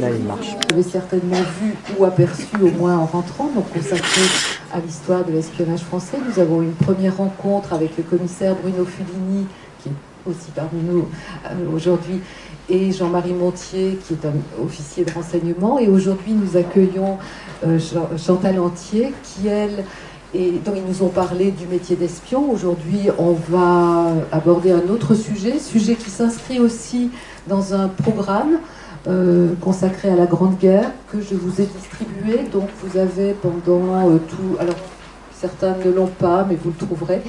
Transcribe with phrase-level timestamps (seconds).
[0.00, 0.48] Là, il marche.
[0.48, 4.22] Vous avez certainement vu ou aperçu au moins en rentrant, donc consacré
[4.72, 6.18] à l'histoire de l'espionnage français.
[6.26, 9.46] Nous avons une première rencontre avec le commissaire Bruno Fulini,
[9.82, 11.08] qui est aussi parmi nous
[11.46, 12.20] euh, aujourd'hui,
[12.68, 15.78] et Jean-Marie Montier, qui est un officier de renseignement.
[15.78, 17.18] Et aujourd'hui, nous accueillons
[17.66, 17.78] euh,
[18.16, 19.84] Chantal Antier, qui, elle,
[20.34, 22.50] et dont ils nous ont parlé du métier d'espion.
[22.50, 27.10] Aujourd'hui, on va aborder un autre sujet, sujet qui s'inscrit aussi
[27.46, 28.58] dans un programme
[29.08, 32.44] euh, consacré à la Grande Guerre que je vous ai distribué.
[32.52, 34.56] Donc vous avez pendant euh, tout...
[34.58, 34.74] Alors
[35.32, 37.22] certains ne l'ont pas, mais vous le trouverez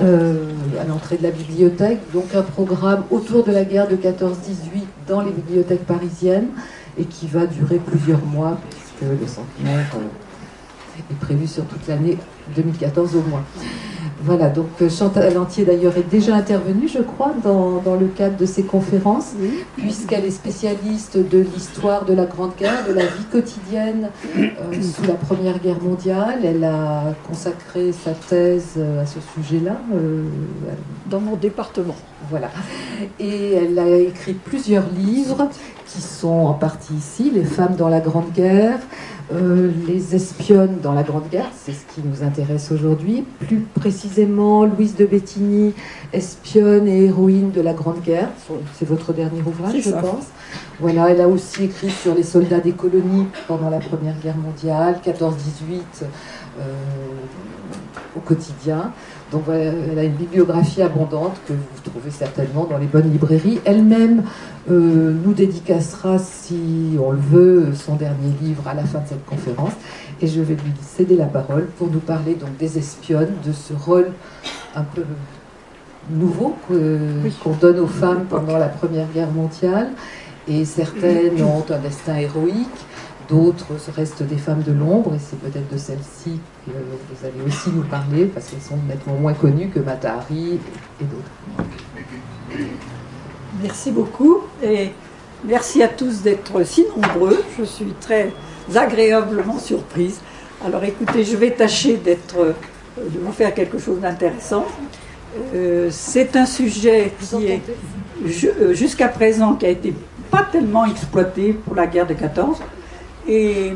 [0.00, 1.98] euh, à l'entrée de la bibliothèque.
[2.14, 6.48] Donc un programme autour de la guerre de 14-18 dans les bibliothèques parisiennes
[6.96, 9.86] et qui va durer plusieurs mois puisque le centenaire
[11.10, 12.16] est prévu sur toute l'année
[12.56, 13.44] 2014 au moins.
[14.22, 18.44] Voilà, donc euh, Chantal Lantier d'ailleurs est déjà intervenue, je crois, dans, le cadre de
[18.44, 19.32] ces conférences,
[19.76, 24.50] puisqu'elle est spécialiste de l'histoire de la Grande Guerre, de la vie quotidienne euh,
[24.82, 26.40] sous la Première Guerre mondiale.
[26.44, 29.76] Elle a consacré sa thèse euh, à ce sujet-là.
[31.06, 31.96] dans mon département.
[32.28, 32.50] Voilà.
[33.18, 35.48] Et elle a écrit plusieurs livres
[35.86, 38.78] qui sont en partie ici, Les femmes dans la Grande Guerre,
[39.32, 43.24] euh, les espionnes dans la Grande Guerre, c'est ce qui nous intéresse aujourd'hui.
[43.38, 45.72] Plus précisément, Louise de Bettigny,
[46.12, 48.28] espionne et héroïne de la Grande Guerre.
[48.74, 50.26] C'est votre dernier ouvrage, je pense.
[50.80, 54.98] Voilà, elle a aussi écrit sur les soldats des colonies pendant la Première Guerre mondiale,
[55.04, 55.32] 14-18
[56.58, 56.62] euh,
[58.16, 58.92] au quotidien.
[59.30, 63.60] Donc elle a une bibliographie abondante que vous trouvez certainement dans les bonnes librairies.
[63.64, 64.24] Elle-même
[64.70, 69.24] euh, nous dédicacera, si on le veut, son dernier livre à la fin de cette
[69.26, 69.72] conférence.
[70.20, 73.72] Et je vais lui céder la parole pour nous parler donc des espionnes, de ce
[73.72, 74.08] rôle
[74.74, 75.04] un peu
[76.10, 79.90] nouveau qu'on donne aux femmes pendant la Première Guerre mondiale.
[80.48, 82.66] Et certaines ont un destin héroïque,
[83.30, 87.70] D'autres restent des femmes de l'ombre, et c'est peut-être de celles-ci que vous allez aussi
[87.70, 90.58] nous parler, parce qu'elles sont nettement moins connues que Matahari
[91.00, 91.68] et, d'autres.
[93.62, 94.90] Merci beaucoup, et
[95.44, 97.40] merci à tous d'être si nombreux.
[97.56, 98.32] Je suis très
[98.74, 100.20] agréablement surprise.
[100.66, 102.52] Alors écoutez, je vais tâcher d'être, euh,
[102.98, 104.66] de vous faire quelque chose d'intéressant.
[105.54, 107.62] Euh, c'est un sujet qui est
[108.44, 109.94] euh, jusqu'à présent qui a été
[110.32, 112.58] pas tellement exploité pour la guerre de 14
[113.28, 113.72] et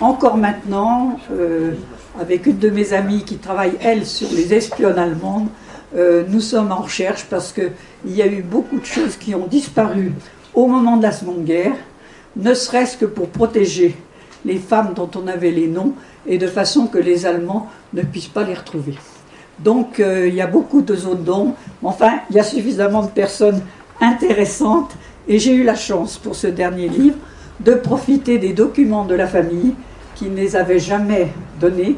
[0.00, 1.72] encore maintenant, euh,
[2.20, 5.48] avec une de mes amies qui travaille, elle, sur les espionnes allemandes,
[5.94, 7.72] euh, nous sommes en recherche parce qu'il
[8.06, 10.12] y a eu beaucoup de choses qui ont disparu
[10.54, 11.74] au moment de la Seconde Guerre,
[12.36, 13.96] ne serait-ce que pour protéger
[14.44, 15.94] les femmes dont on avait les noms
[16.26, 18.94] et de façon que les Allemands ne puissent pas les retrouver.
[19.58, 23.10] Donc euh, il y a beaucoup de zones d'ombre, enfin il y a suffisamment de
[23.10, 23.60] personnes
[24.00, 24.90] intéressantes
[25.28, 27.16] et j'ai eu la chance pour ce dernier livre
[27.60, 29.74] de profiter des documents de la famille
[30.14, 31.28] qui ne les avait jamais
[31.60, 31.96] donnés.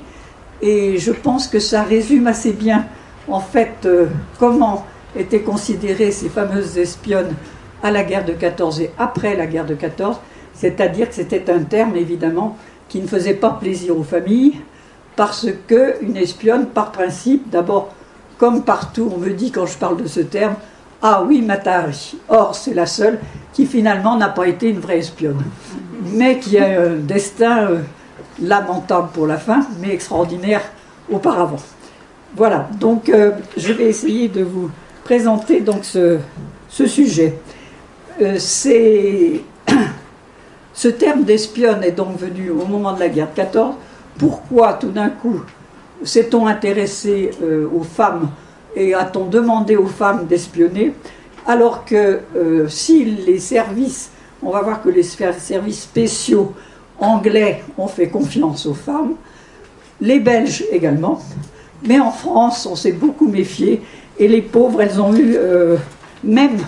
[0.62, 2.86] Et je pense que ça résume assez bien,
[3.28, 4.06] en fait, euh,
[4.38, 7.34] comment étaient considérées ces fameuses espionnes
[7.82, 10.18] à la guerre de 14 et après la guerre de 14.
[10.54, 12.56] C'est-à-dire que c'était un terme, évidemment,
[12.88, 14.54] qui ne faisait pas plaisir aux familles,
[15.16, 17.92] parce que une espionne, par principe, d'abord,
[18.38, 20.54] comme partout, on me dit quand je parle de ce terme,
[21.02, 22.16] ah oui, Matari.
[22.28, 23.18] Or, c'est la seule
[23.52, 25.42] qui finalement n'a pas été une vraie espionne,
[26.12, 27.78] mais qui a un destin euh,
[28.42, 30.62] lamentable pour la fin, mais extraordinaire
[31.10, 31.60] auparavant.
[32.36, 34.70] Voilà, donc euh, je vais essayer de vous
[35.04, 36.18] présenter donc ce,
[36.68, 37.38] sujet.
[38.20, 38.38] Euh,
[40.72, 43.74] ce terme d'espionne est donc venu au moment de la guerre de 14.
[44.18, 45.42] Pourquoi tout d'un coup
[46.02, 47.30] s'est-on intéressé
[47.72, 48.28] aux femmes
[48.76, 50.94] et a-t-on demandé aux femmes d'espionner
[51.46, 54.10] alors que euh, si les services,
[54.42, 56.54] on va voir que les services spéciaux
[56.98, 59.14] anglais ont fait confiance aux femmes,
[60.00, 61.20] les Belges également,
[61.86, 63.82] mais en France, on s'est beaucoup méfié,
[64.18, 65.76] et les pauvres, elles ont eu, euh,
[66.22, 66.58] même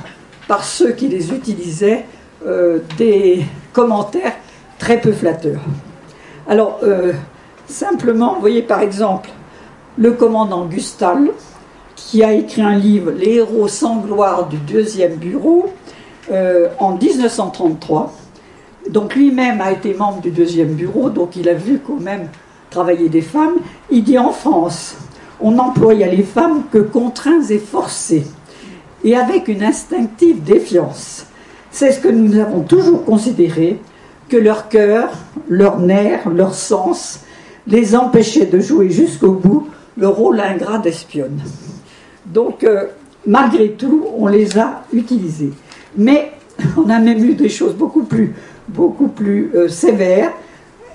[0.47, 2.05] par ceux qui les utilisaient,
[2.47, 4.35] euh, des commentaires
[4.79, 5.61] très peu flatteurs.
[6.49, 6.81] Alors,
[7.67, 9.31] simplement, vous voyez par exemple
[9.99, 11.31] le commandant Gustal,
[11.97, 15.73] qui a écrit un livre, Les héros sans gloire du deuxième bureau,
[16.31, 18.13] euh, en 1933.
[18.91, 22.29] Donc lui-même a été membre du deuxième bureau, donc il a vu quand même
[22.71, 23.57] travailler des femmes.
[23.91, 24.97] Il dit en France,
[25.41, 28.27] on n'employa les femmes que contraints et forcés,
[29.03, 31.27] et avec une instinctive défiance.
[31.71, 33.81] C'est ce que nous avons toujours considéré,
[34.29, 35.11] que leur cœur,
[35.49, 37.21] leur nerf, leur sens
[37.67, 41.41] les empêchaient de jouer jusqu'au bout le rôle ingrat d'espionne.
[42.27, 42.87] Donc, euh,
[43.27, 45.53] malgré tout, on les a utilisés.
[45.97, 46.33] Mais
[46.77, 50.33] on a même eu des choses beaucoup plus, euh, sévères.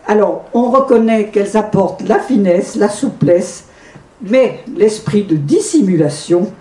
[0.08, 3.66] Alors, on reconnaît qu'elles apportent la finesse, la souplesse,
[4.22, 6.52] mais l'esprit de dissimulation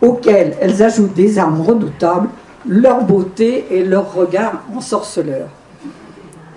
[0.00, 2.28] auquel elles ajoutent des armes redoutables,
[2.66, 5.48] leur beauté et leur regard ensorceleur.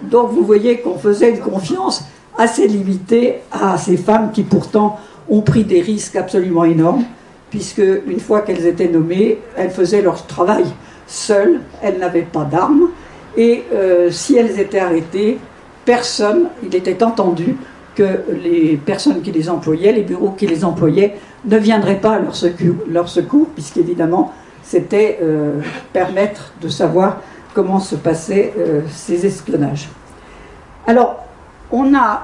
[0.04, 2.04] Donc vous voyez qu'on faisait une confiance
[2.38, 7.04] assez limitée à ces femmes qui pourtant ont pris des risques absolument énormes,
[7.50, 10.66] puisque une fois qu'elles étaient nommées, elles faisaient leur travail
[11.08, 12.90] seules, elles n'avaient pas d'armes,
[13.38, 15.38] et euh, si elles étaient arrêtées,
[15.84, 17.56] personne, il était entendu
[17.96, 21.16] que les personnes qui les employaient, les bureaux qui les employaient,
[21.46, 24.34] ne viendraient pas à leur secours, leur secours puisqu'évidemment,
[24.64, 25.62] c'était euh,
[25.94, 27.22] permettre de savoir
[27.54, 29.90] comment se passaient euh, ces espionnages.
[30.88, 31.26] Alors,
[31.72, 32.24] on a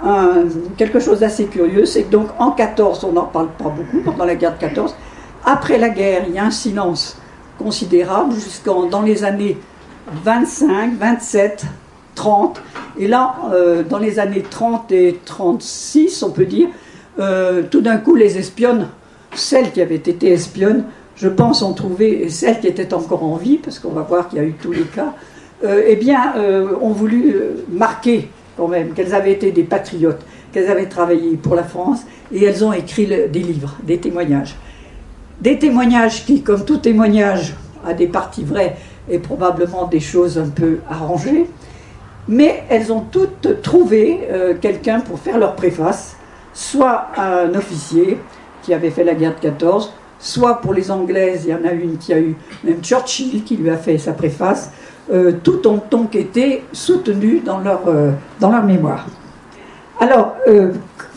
[0.78, 4.24] quelque chose d'assez curieux, c'est que donc en 14, on n'en parle pas beaucoup, pendant
[4.24, 4.96] la guerre de 14,
[5.46, 7.18] après la guerre, il y a un silence
[7.58, 9.58] considérable jusqu'en dans les années
[10.24, 11.66] 25, 27,
[12.16, 12.62] 30.
[13.00, 16.68] Et là, euh, dans les années 30 et 36, on peut dire,
[17.20, 18.88] euh, tout d'un coup, les espionnes,
[19.34, 20.86] celles qui avaient été espionnes,
[21.16, 24.28] je pense, ont trouvé, et celles qui étaient encore en vie, parce qu'on va voir
[24.28, 25.14] qu'il y a eu tous les cas,
[25.64, 26.34] euh, eh bien,
[26.82, 27.36] ont voulu
[27.70, 30.22] marquer quand même qu'elles avaient été des patriotes,
[30.52, 32.02] qu'elles avaient travaillé pour la France,
[32.34, 34.56] et elles ont écrit des livres, des témoignages.
[35.42, 38.78] Des témoignages qui, comme tout témoignage, a des parties vraies
[39.10, 41.48] et probablement des choses un peu arrangées,
[42.28, 46.16] mais elles ont toutes trouvé euh, quelqu'un pour faire leur préface,
[46.54, 48.20] soit un officier
[48.62, 51.72] qui avait fait la guerre de 14, soit pour les Anglaises, il y en a
[51.72, 54.72] une qui a eu, même Churchill qui lui a fait sa préface,
[55.12, 59.08] euh, tout ont donc été soutenus dans leur, euh, dans leur mémoire.
[60.00, 60.36] Alors,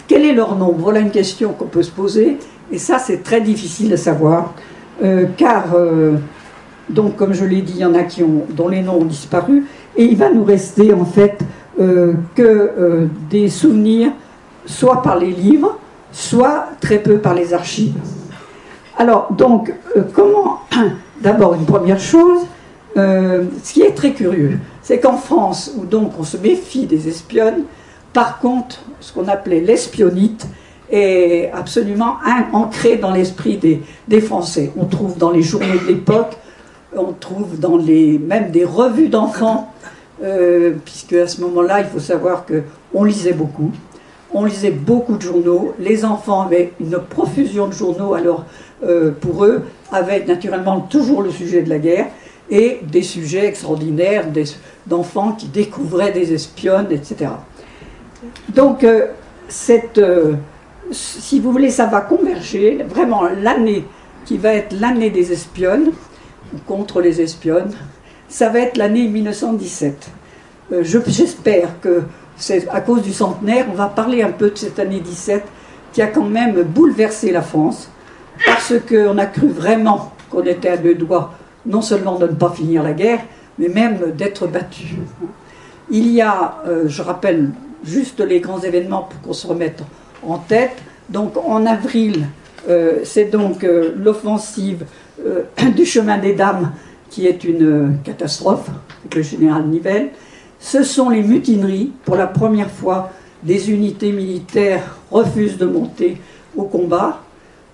[0.06, 0.76] quel est leur nombre?
[0.78, 2.38] Voilà une question qu'on peut se poser.
[2.72, 4.54] Et ça, c'est très difficile à savoir,
[5.02, 6.16] euh, car, euh,
[6.88, 9.04] donc, comme je l'ai dit, il y en a qui ont, dont les noms ont
[9.04, 9.66] disparu,
[9.96, 11.38] et il va nous rester en fait
[11.80, 14.12] euh, que des souvenirs,
[14.66, 15.78] soit par les livres,
[16.12, 17.94] soit très peu par les archives.
[18.96, 19.72] Alors, donc,
[20.12, 20.60] comment
[21.20, 22.40] D'abord, une première chose,
[22.96, 27.64] ce qui est très curieux, c'est qu'en France, où donc on se méfie des espionnes,
[28.12, 30.46] par contre, ce qu'on appelait l'espionnite,
[30.90, 32.16] est absolument
[32.52, 33.58] ancré dans l'esprit
[34.08, 34.70] des, Français.
[34.76, 36.36] On trouve dans les journaux de l'époque,
[36.96, 39.72] on trouve dans les, même des revues d'enfants,
[40.22, 43.72] euh, puisque à ce moment-là, il faut savoir qu'on lisait beaucoup.
[44.32, 45.74] On lisait beaucoup de journaux.
[45.78, 48.44] Les enfants avaient une profusion de journaux, alors
[48.84, 52.06] euh, pour eux, avec naturellement toujours le sujet de la guerre
[52.50, 54.26] et des sujets extraordinaires
[54.86, 57.30] d'enfants qui découvraient des espionnes, etc.
[58.54, 59.06] Donc, euh,
[59.48, 60.00] cette
[60.94, 62.84] si vous voulez, ça va converger.
[62.88, 63.84] Vraiment, l'année
[64.24, 65.92] qui va être l'année des espionnes,
[66.66, 67.72] contre les espionnes,
[68.28, 70.10] ça va être l'année 1917.
[70.72, 72.02] Euh, j'espère que
[72.36, 75.44] c'est à cause du centenaire, on va parler un peu de cette année 17
[75.92, 77.88] qui a quand même bouleversé la France,
[78.44, 81.34] parce qu'on a cru vraiment qu'on était à deux doigts,
[81.66, 83.20] non seulement de ne pas finir la guerre,
[83.58, 84.96] mais même d'être battu.
[85.90, 87.50] Il y a, euh, je rappelle
[87.84, 89.82] juste les grands événements pour qu'on se remette
[90.26, 90.76] en tête.
[91.08, 92.26] Donc en avril,
[92.68, 94.84] euh, c'est donc euh, l'offensive
[95.24, 95.42] euh,
[95.76, 96.72] du chemin des dames
[97.10, 98.68] qui est une catastrophe
[99.00, 100.10] avec le général Nivelle.
[100.58, 101.92] Ce sont les mutineries.
[102.04, 103.10] Pour la première fois,
[103.42, 106.16] des unités militaires refusent de monter
[106.56, 107.20] au combat.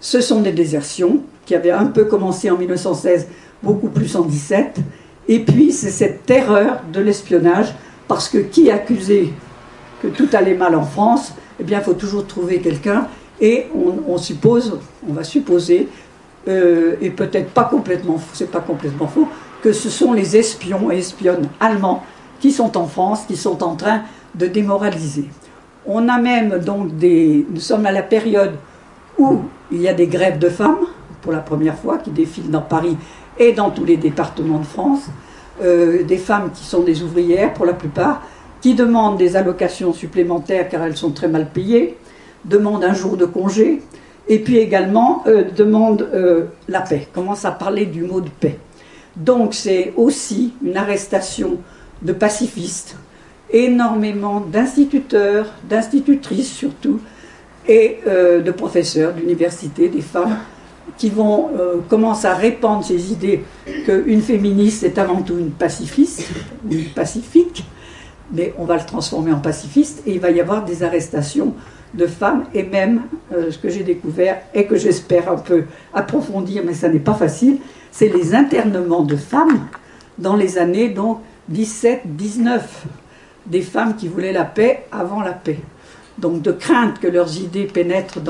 [0.01, 3.29] Ce sont des désertions qui avaient un peu commencé en 1916,
[3.63, 4.79] beaucoup plus en 17.
[5.29, 7.75] Et puis c'est cette terreur de l'espionnage,
[8.09, 9.29] parce que qui accusait
[10.03, 13.07] que tout allait mal en France eh bien, il faut toujours trouver quelqu'un.
[13.40, 13.67] Et
[14.07, 15.88] on, suppose, on va supposer,
[16.47, 19.29] euh, et peut-être pas complètement, c'est pas complètement faux,
[19.62, 22.02] que ce sont les espions et espionnes allemands
[22.38, 24.02] qui sont en France, qui sont en train
[24.35, 25.26] de démoraliser.
[25.87, 28.52] On a même donc des, nous sommes à la période
[29.19, 29.40] où
[29.73, 30.87] il y a des grèves de femmes
[31.23, 32.97] pour la première fois qui défilent dans Paris
[33.38, 35.09] et dans tous les départements de France,
[35.62, 38.23] euh, des femmes qui sont des ouvrières pour la plupart,
[38.61, 41.97] qui demandent des allocations supplémentaires car elles sont très mal payées,
[42.45, 43.83] demandent un jour de congé,
[44.29, 48.59] et puis également euh, demandent euh, la paix, commencent à parler du mot de paix.
[49.17, 51.59] Donc c'est aussi une arrestation
[52.02, 52.97] de pacifistes,
[53.50, 57.00] énormément d'instituteurs, d'institutrices surtout,
[57.69, 60.38] et euh, de professeurs d'université, des femmes
[60.97, 61.50] qui vont
[61.88, 63.45] commencer à répandre ces idées
[63.87, 66.29] qu'une féministe est avant tout une pacifiste,
[66.71, 67.64] une pacifique,
[68.33, 71.55] mais on va le transformer en pacifiste et il va y avoir des arrestations
[71.95, 76.63] de femmes et même euh, ce que j'ai découvert et que j'espère un peu approfondir,
[76.65, 77.59] mais ça n'est pas facile,
[77.91, 79.67] c'est les internements de femmes
[80.19, 81.19] dans les années donc
[81.53, 82.61] 17-19,
[83.47, 85.59] des femmes qui voulaient la paix avant la paix.
[86.19, 88.21] Donc de crainte que leurs idées pénètrent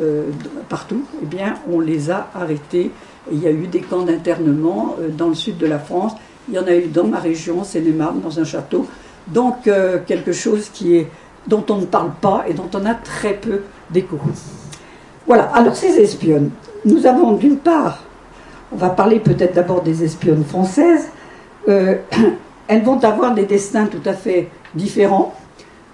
[0.00, 0.30] euh,
[0.68, 2.90] partout, eh bien on les a arrêtées.
[3.32, 6.12] il y a eu des camps d'internement euh, dans le sud de la France.
[6.48, 8.86] Il y en a eu dans ma région, Seine-et-Marne, dans un château.
[9.32, 11.08] Donc euh, quelque chose qui est,
[11.46, 14.18] dont on ne parle pas et dont on a très peu d'écho.
[15.26, 16.50] Voilà, alors ces espionnes,
[16.84, 18.02] nous avons d'une part,
[18.72, 21.08] on va parler peut-être d'abord des espionnes françaises,
[21.68, 21.96] euh,
[22.68, 25.34] elles vont avoir des destins tout à fait différents.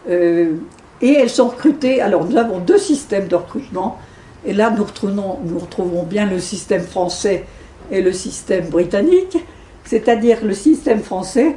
[0.08, 0.54] Euh,
[1.00, 2.00] et elles sont recrutées.
[2.00, 3.98] Alors, nous avons deux systèmes de recrutement.
[4.44, 7.44] Et là, nous retrouvons, nous retrouvons bien le système français
[7.90, 9.36] et le système britannique.
[9.84, 11.56] C'est-à-dire, le système français,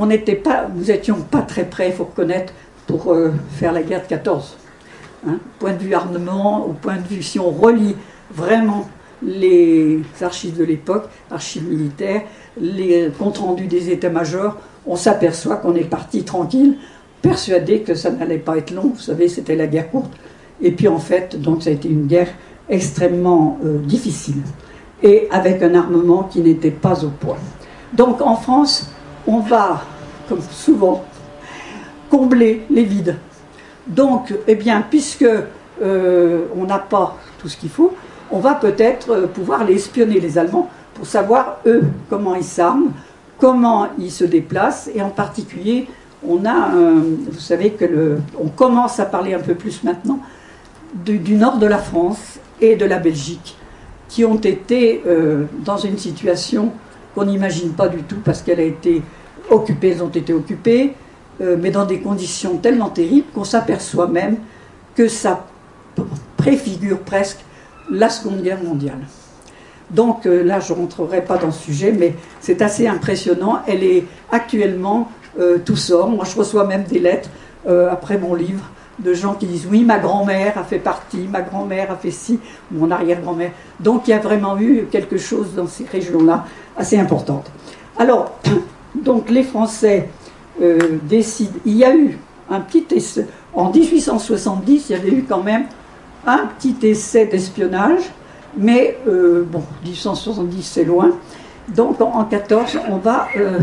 [0.00, 2.54] on n'était pas, nous étions pas très prêts, il faut reconnaître,
[2.86, 4.56] pour euh, faire la guerre de 14.
[5.28, 5.36] Hein.
[5.58, 7.94] point de vue armement, au point de vue, si on relie
[8.34, 8.88] vraiment
[9.22, 12.22] les archives de l'époque, archives militaires,
[12.58, 16.78] les comptes rendus des états-majors, on s'aperçoit qu'on est parti tranquille,
[17.20, 18.92] persuadé que ça n'allait pas être long.
[18.94, 20.12] Vous savez, c'était la guerre courte.
[20.62, 22.28] Et puis en fait, donc ça a été une guerre
[22.70, 24.40] extrêmement euh, difficile
[25.02, 27.36] et avec un armement qui n'était pas au point.
[27.92, 28.90] Donc en France,
[29.26, 29.82] on va,
[30.28, 31.04] comme souvent,
[32.08, 33.16] combler les vides.
[33.86, 35.26] Donc, eh bien, puisque
[35.82, 37.94] euh, on n'a pas tout ce qu'il faut,
[38.30, 42.92] on va peut-être euh, pouvoir les espionner, les Allemands, pour savoir, eux, comment ils s'arment,
[43.38, 45.88] comment ils se déplacent, et en particulier,
[46.26, 50.18] on a, vous savez que le, on commence à parler un peu plus maintenant
[50.94, 53.56] du, nord de la France et de la Belgique,
[54.08, 56.72] qui ont été euh, dans une situation
[57.14, 59.02] qu'on n'imagine pas du tout parce qu'elle a été
[59.50, 60.94] occupée, elles ont été occupées,
[61.40, 64.36] euh, mais dans des conditions tellement terribles qu'on s'aperçoit même
[64.94, 65.46] que ça
[66.36, 67.40] préfigure presque
[67.90, 69.00] la Seconde Guerre mondiale.
[69.90, 73.60] Donc euh, là, je ne rentrerai pas dans ce sujet, mais c'est assez impressionnant.
[73.66, 76.08] Elle est actuellement, euh, tout sort.
[76.08, 77.28] Moi, je reçois même des lettres
[77.90, 78.64] après mon livre
[79.02, 82.38] de gens qui disent oui, ma grand-mère a fait partie, ma grand-mère a fait ci,
[82.70, 83.52] mon arrière-grand-mère.
[83.80, 86.44] Donc il y a vraiment eu quelque chose dans ces régions-là
[86.76, 87.50] assez importante.
[87.98, 88.38] Alors,
[88.94, 90.08] donc les Français
[91.08, 91.58] décident.
[91.64, 92.18] Il y a eu
[92.50, 93.26] un petit essai.
[93.54, 95.64] En 1870, il y avait eu quand même
[96.26, 98.02] un petit essai d'espionnage,
[98.56, 101.12] mais euh, bon, 1870 c'est loin.
[101.68, 103.58] Donc en, 14, on va euh,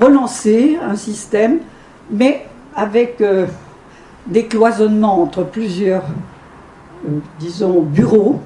[0.00, 1.58] relancer un système,
[2.10, 3.20] mais avec
[4.28, 6.04] euh, des cloisonnements entre plusieurs,
[7.38, 8.40] disons, bureaux,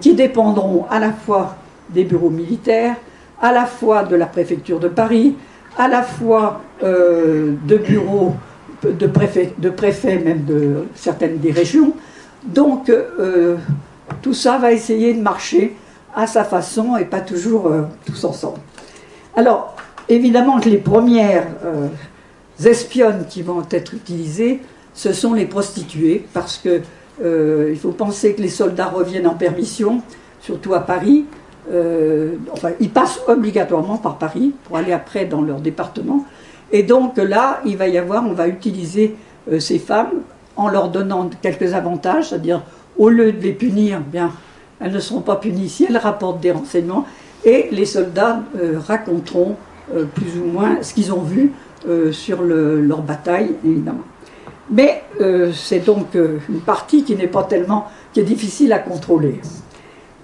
[0.00, 1.56] qui dépendront à la fois
[1.90, 2.96] des bureaux militaires,
[3.40, 5.36] à la fois de la préfecture de Paris,
[5.76, 8.34] à la fois de bureaux
[8.82, 11.94] de préfets, de préfets même de certaines des régions,
[12.44, 13.56] donc, euh,
[14.22, 15.76] tout ça va essayer de marcher
[16.14, 18.60] à sa façon et pas toujours euh, tous ensemble.
[19.36, 19.76] Alors,
[20.08, 21.88] évidemment que les premières euh,
[22.64, 24.60] espionnes qui vont être utilisées,
[24.98, 26.80] ce sont les prostituées, parce que
[27.20, 30.02] il faut penser que les soldats reviennent en permission,
[30.40, 31.24] surtout à Paris.
[32.52, 36.24] enfin, ils passent obligatoirement par Paris pour aller après dans leur département.
[36.70, 39.16] Et donc là, il va y avoir, on va utiliser
[39.58, 40.22] ces femmes
[40.56, 42.62] en leur donnant quelques avantages, c'est-à-dire
[42.98, 44.32] au lieu de les punir, bien,
[44.80, 47.06] elles ne seront pas punies si elles rapportent des renseignements,
[47.44, 49.56] et les soldats euh, raconteront
[49.94, 51.52] euh, plus ou moins ce qu'ils ont vu
[51.88, 54.04] euh, sur leur bataille, évidemment.
[54.70, 55.02] Mais
[55.54, 59.40] c'est donc une partie qui n'est pas tellement, qui est difficile à contrôler.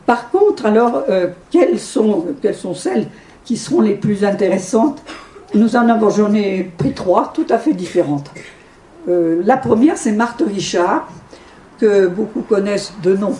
[0.05, 1.03] Par contre, alors,
[1.51, 3.09] quelles, sont, quelles sont celles
[3.47, 5.03] qui seront les plus intéressantes?
[5.55, 8.31] Nous en avons, j'en ai pris trois, tout à fait différentes.
[9.09, 11.09] Euh, la première, c'est Marthe Richard,
[11.79, 13.35] que beaucoup connaissent de nom,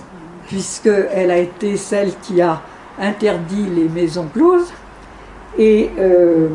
[0.47, 2.61] puisqu'elle a été celle qui a
[3.01, 4.73] interdit les maisons closes.
[5.59, 6.49] Et, euh,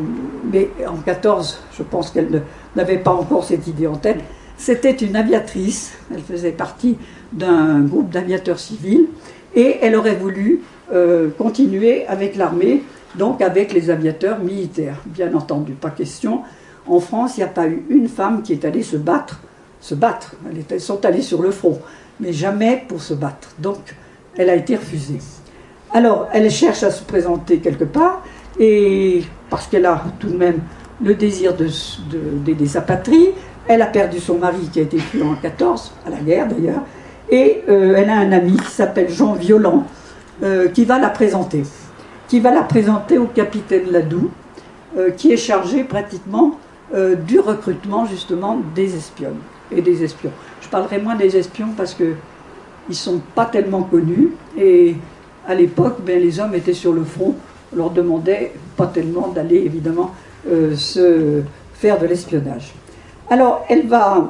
[0.52, 2.42] mais en 14, je pense qu'elle
[2.76, 4.20] n'avait pas encore cette idée en tête.
[4.60, 6.98] C'était une aviatrice, elle faisait partie
[7.32, 9.06] d'un groupe d'aviateurs civils,
[9.54, 10.60] et elle aurait voulu
[10.92, 12.82] euh, continuer avec l'armée,
[13.14, 14.98] donc avec les aviateurs militaires.
[15.06, 16.42] Bien entendu, pas question
[16.86, 19.40] en France, il n'y a pas eu une femme qui est allée se battre,
[19.80, 20.34] se battre.
[20.68, 21.80] Elles sont allées sur le front,
[22.20, 23.54] mais jamais pour se battre.
[23.58, 23.96] Donc,
[24.36, 25.20] elle a été refusée.
[25.94, 28.22] Alors, elle cherche à se présenter quelque part,
[28.58, 30.60] et parce qu'elle a tout de même
[31.02, 33.30] le désir d'aider de, sa patrie,
[33.70, 36.82] elle a perdu son mari qui a été tué en 14, à la guerre d'ailleurs,
[37.30, 39.86] et euh, elle a un ami qui s'appelle Jean Violent,
[40.42, 41.62] euh, qui va la présenter.
[42.26, 44.28] Qui va la présenter au capitaine Ladoux,
[44.98, 46.58] euh, qui est chargé pratiquement
[47.24, 49.38] du recrutement justement des espionnes
[49.70, 50.32] et des espions.
[50.60, 52.14] Je parlerai moins des espions parce que
[52.88, 54.96] ils sont pas tellement connus et
[55.46, 57.36] à l'époque, ben, les hommes étaient sur le front
[57.72, 60.12] on leur demandait pas tellement d'aller évidemment
[60.44, 61.42] se
[61.74, 62.74] faire de l'espionnage.
[63.30, 64.28] Alors, elle va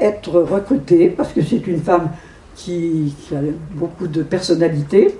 [0.00, 2.10] être recrutée parce que c'est une femme
[2.54, 3.38] qui, a
[3.72, 5.18] beaucoup de personnalité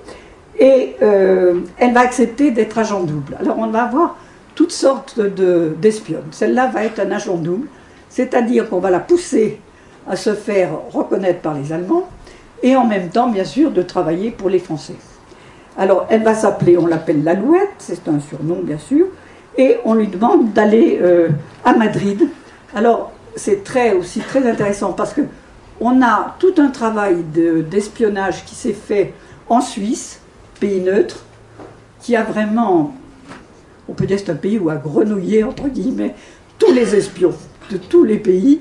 [0.60, 3.36] et elle va accepter d'être agent double.
[3.40, 4.16] Alors, on va avoir
[4.54, 5.18] toutes sortes
[5.80, 6.28] d'espionnes.
[6.30, 7.66] Celle-là va être un agent double,
[8.08, 9.58] c'est-à-dire qu'on va la pousser
[10.08, 12.08] à se faire reconnaître par les Allemands
[12.62, 14.94] et en même temps, bien sûr, de travailler pour les Français.
[15.76, 19.06] Alors, elle va s'appeler, on l'appelle l'Alouette, c'est un surnom, bien sûr,
[19.58, 21.28] et on lui demande d'aller euh,
[21.64, 22.28] à Madrid.
[22.74, 25.22] Alors, c'est très, aussi très intéressant parce que
[25.80, 27.24] on a tout un travail
[27.68, 29.12] d'espionnage qui s'est fait
[29.48, 30.20] en Suisse,
[30.60, 31.24] pays neutre,
[32.00, 32.94] qui a vraiment
[33.88, 36.14] on peut dire c'est un pays où a grenouillé, entre guillemets,
[36.58, 37.34] tous les espions
[37.70, 38.60] de tous les pays.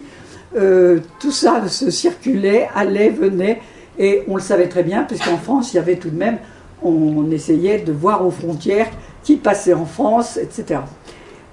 [0.56, 3.62] Euh, tout ça se circulait, allait, venait,
[3.98, 6.38] et on le savait très bien, puisqu'en France, il y avait tout de même,
[6.84, 8.90] on essayait de voir aux frontières
[9.24, 10.82] qui passait en France, etc.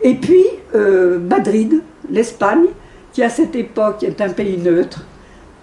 [0.03, 2.67] Et puis, euh, Madrid, l'Espagne,
[3.13, 5.05] qui à cette époque est un pays neutre,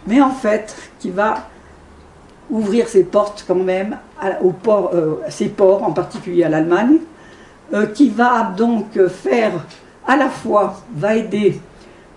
[0.06, 1.48] mais en fait, qui va
[2.50, 3.98] ouvrir ses portes quand même
[4.64, 6.98] ports, euh, ses ports, en particulier à l'Allemagne,
[7.74, 9.52] euh, qui va donc faire
[10.08, 11.60] à la fois, va aider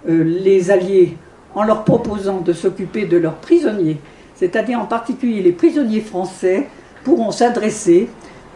[0.08, 1.16] euh, les Alliés
[1.54, 3.98] en leur proposant de s'occuper de leurs prisonniers,
[4.36, 6.68] c'est-à-dire en particulier les prisonniers français
[7.02, 8.08] pourront s'adresser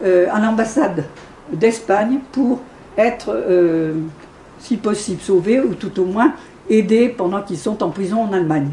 [0.03, 1.05] à l'ambassade
[1.51, 2.59] d'Espagne pour
[2.97, 3.35] être,
[4.59, 6.33] si possible, sauvés ou tout au moins
[6.69, 8.69] aidés pendant qu'ils sont en prison en Allemagne.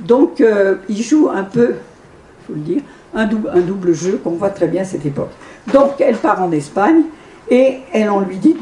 [0.00, 0.42] Donc
[0.88, 2.82] il joue un peu, il faut le dire,
[3.14, 5.30] un double, jeu qu'on voit très bien à cette époque.
[5.72, 7.02] Donc elle part en Espagne
[7.50, 8.56] et elle, on lui dit,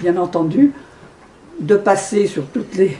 [0.00, 0.72] bien entendu,
[1.60, 2.96] de passer sur toutes les,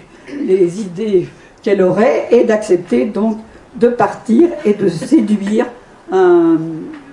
[0.81, 1.29] idées
[1.63, 3.39] qu'elle aurait et d'accepter donc
[3.77, 5.67] de partir et de séduire
[6.11, 6.57] un,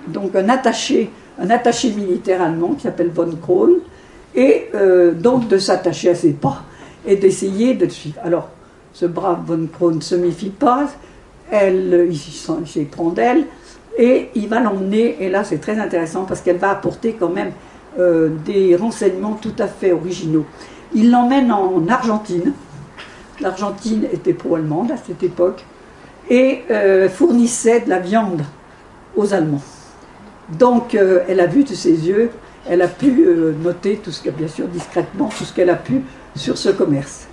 [0.08, 3.74] donc un attaché, un attaché militaire allemand qui s'appelle von Krohn,
[4.34, 6.64] et euh, donc de s'attacher à ses pas
[7.06, 8.20] et d'essayer de le suivre.
[8.22, 8.48] Alors,
[8.92, 10.88] ce brave von Krohn ne se méfie pas,
[11.50, 13.44] elle, il s'y prend d'elle,
[13.98, 17.52] et il va l'emmener, et là c'est très intéressant parce qu'elle va apporter quand même
[17.98, 20.46] euh, des renseignements tout à fait originaux.
[20.94, 22.52] Il l'emmène en Argentine.
[23.40, 25.64] L'Argentine était pro-allemande à cette époque
[26.30, 28.42] et euh, fournissait de la viande
[29.16, 29.62] aux Allemands.
[30.58, 32.30] Donc euh, elle a vu de ses yeux,
[32.68, 33.26] elle a pu
[33.62, 36.02] noter tout ce que, bien sûr discrètement, tout ce qu'elle a pu
[36.36, 37.26] sur ce commerce.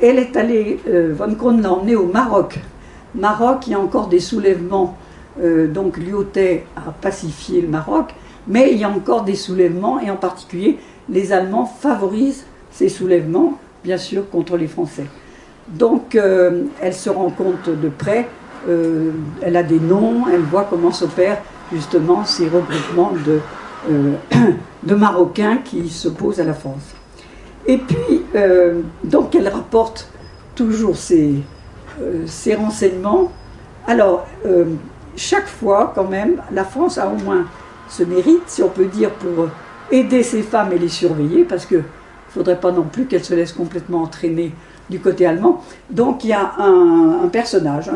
[0.00, 2.58] Elle est allée, Von Kron l'a emmenée au Maroc.
[3.14, 4.96] Maroc, il y a encore des soulèvements,
[5.42, 8.14] donc Lyotet a pacifié le Maroc,
[8.46, 13.58] mais il y a encore des soulèvements, et en particulier, les Allemands favorisent ces soulèvements,
[13.84, 15.06] bien sûr, contre les Français.
[15.68, 18.28] Donc, euh, elle se rend compte de près,
[18.68, 23.40] euh, elle a des noms, elle voit comment s'opèrent justement ces regroupements de,
[23.90, 24.12] euh,
[24.82, 26.95] de Marocains qui s'opposent à la France.
[27.66, 28.22] Et puis,
[29.04, 30.08] donc, elle rapporte
[30.54, 31.34] toujours ces,
[32.26, 33.32] ces renseignements.
[33.86, 34.26] Alors,
[35.16, 37.46] chaque fois, quand même, la France a au moins
[37.88, 39.48] ce mérite, si on peut dire, pour
[39.90, 41.82] aider ces femmes et les surveiller, parce qu'il ne
[42.28, 44.52] faudrait pas non plus qu'elles se laissent complètement entraîner
[44.90, 45.62] du côté allemand.
[45.90, 47.90] Donc il y a un, personnage,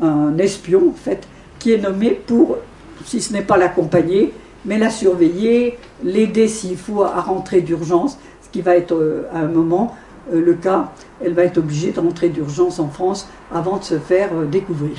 [0.00, 1.26] un, espion en fait,
[1.58, 2.58] qui est nommé pour,
[3.04, 4.32] si ce n'est pas l'accompagner,
[4.64, 9.40] mais la surveiller, l'aider s'il faut à rentrer d'urgence, ce qui va être euh, à
[9.40, 9.94] un moment
[10.32, 10.90] euh, le cas,
[11.24, 14.96] elle va être obligée de rentrer d'urgence en France avant de se faire euh, découvrir.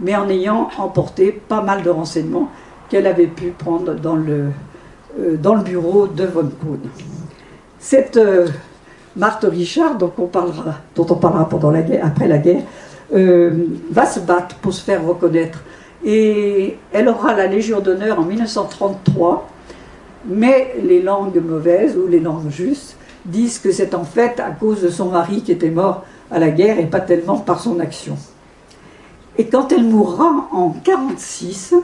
[0.00, 2.50] Mais en ayant emporté pas mal de renseignements
[2.90, 4.46] qu'elle avait pu prendre dans le,
[5.38, 6.80] dans le bureau de Von Kuhn.
[7.78, 8.18] Cette
[9.16, 12.62] Marthe Richard, dont on parlera, dont on parlera pendant la guerre, après la guerre,
[13.12, 15.62] va se battre pour se faire reconnaître.
[16.04, 19.48] Et elle aura la Légion d'honneur en 1933,
[20.26, 24.82] mais les langues mauvaises ou les langues justes disent que c'est en fait à cause
[24.82, 28.16] de son mari qui était mort à la guerre et pas tellement par son action.
[29.36, 31.74] Et quand elle mourra en 1946,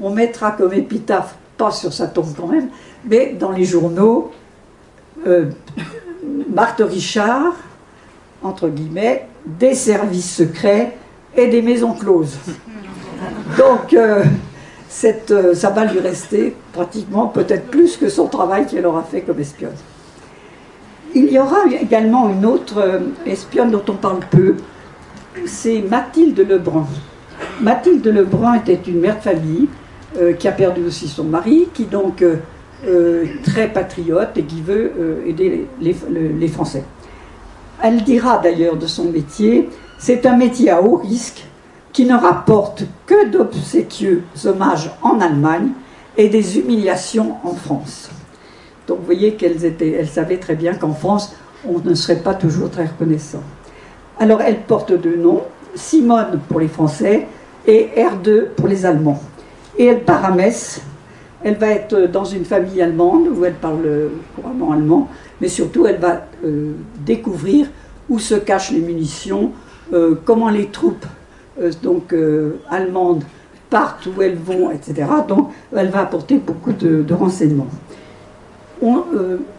[0.00, 2.68] on mettra comme épitaphe, pas sur sa tombe quand même,
[3.04, 4.30] mais dans les journaux,
[5.26, 5.50] euh,
[6.52, 7.54] Marthe Richard,
[8.42, 10.96] entre guillemets, des services secrets
[11.36, 12.38] et des maisons closes.
[13.56, 14.24] Donc, euh,
[15.30, 19.40] euh, ça va lui rester pratiquement peut-être plus que son travail qu'elle aura fait comme
[19.40, 19.76] espionne.
[21.14, 24.56] Il y aura également une autre espionne dont on parle peu,
[25.46, 26.86] c'est Mathilde Lebrun.
[27.60, 29.68] Mathilde Lebrun était une mère de famille
[30.16, 32.36] euh, qui a perdu aussi son mari, qui donc euh,
[32.86, 34.92] euh, très patriote et qui veut
[35.26, 36.84] aider les, Français.
[37.82, 41.44] Elle dira d'ailleurs de son métier, c'est un métier à haut risque
[41.98, 45.70] qui ne rapporte que d'obséquieux hommages en Allemagne
[46.16, 48.08] et des humiliations en France.
[48.86, 51.34] Donc vous voyez qu'elles étaient, elles savaient très bien qu'en France,
[51.66, 53.42] on ne serait pas toujours très reconnaissant.
[54.20, 55.42] Alors elle porte deux noms,
[55.74, 57.26] Simone pour les Français
[57.66, 59.20] et R2 pour les Allemands.
[59.76, 60.80] Et elle part à Metz.
[61.42, 65.08] Elle va être dans une famille allemande où elle parle couramment allemand,
[65.40, 67.66] mais surtout elle va euh, découvrir
[68.08, 69.50] où se cachent les munitions,
[69.92, 71.04] euh, comment les troupes
[71.82, 72.14] donc
[72.70, 73.24] allemandes
[73.70, 75.06] partent, où elles vont, etc.
[75.26, 77.68] Donc elle va apporter beaucoup de, renseignements.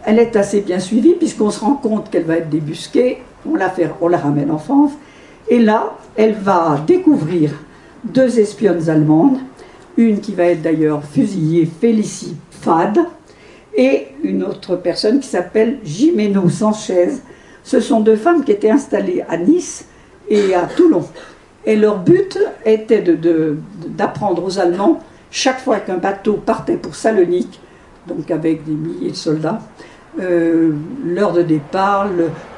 [0.05, 3.69] elle est assez bien suivie puisqu'on se rend compte qu'elle va être débusquée, on la,
[3.69, 4.91] fait, on la ramène en France,
[5.49, 7.51] et là, elle va découvrir
[8.03, 9.39] deux espionnes allemandes,
[9.97, 12.99] une qui va être d'ailleurs fusillée, Félicie Fade,
[13.75, 17.09] et une autre personne qui s'appelle Jimeno Sanchez.
[17.63, 19.85] Ce sont deux femmes qui étaient installées à Nice
[20.29, 21.05] et à Toulon.
[21.69, 23.03] Et leur but était
[23.89, 27.59] d'apprendre aux Allemands, chaque fois qu'un bateau partait pour Salonique,
[28.07, 29.59] donc avec des milliers de soldats,
[30.19, 30.71] euh,
[31.05, 32.07] l'heure de départ,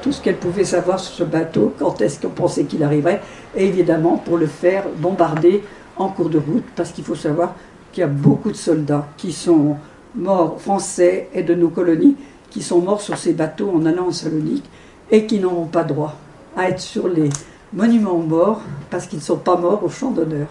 [0.00, 3.20] tout ce qu'elle pouvait savoir sur ce bateau, quand est-ce qu'on pensait qu'il arriverait,
[3.54, 5.62] et évidemment pour le faire bombarder
[5.98, 7.54] en cours de route, parce qu'il faut savoir
[7.92, 9.76] qu'il y a beaucoup de soldats qui sont
[10.14, 12.16] morts, français et de nos colonies,
[12.48, 14.64] qui sont morts sur ces bateaux en allant en Salonique
[15.10, 16.14] et qui n'auront pas droit
[16.56, 17.28] à être sur les
[17.72, 20.48] monuments morts parce qu'ils ne sont pas morts au champ d'honneur.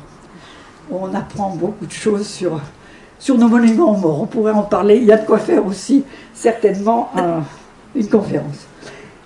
[0.92, 2.60] On apprend beaucoup de choses sur,
[3.38, 4.22] nos monuments morts.
[4.22, 4.98] On pourrait en parler.
[4.98, 6.04] Il y a de quoi faire aussi,
[6.34, 7.12] certainement,
[7.96, 8.68] une conférence.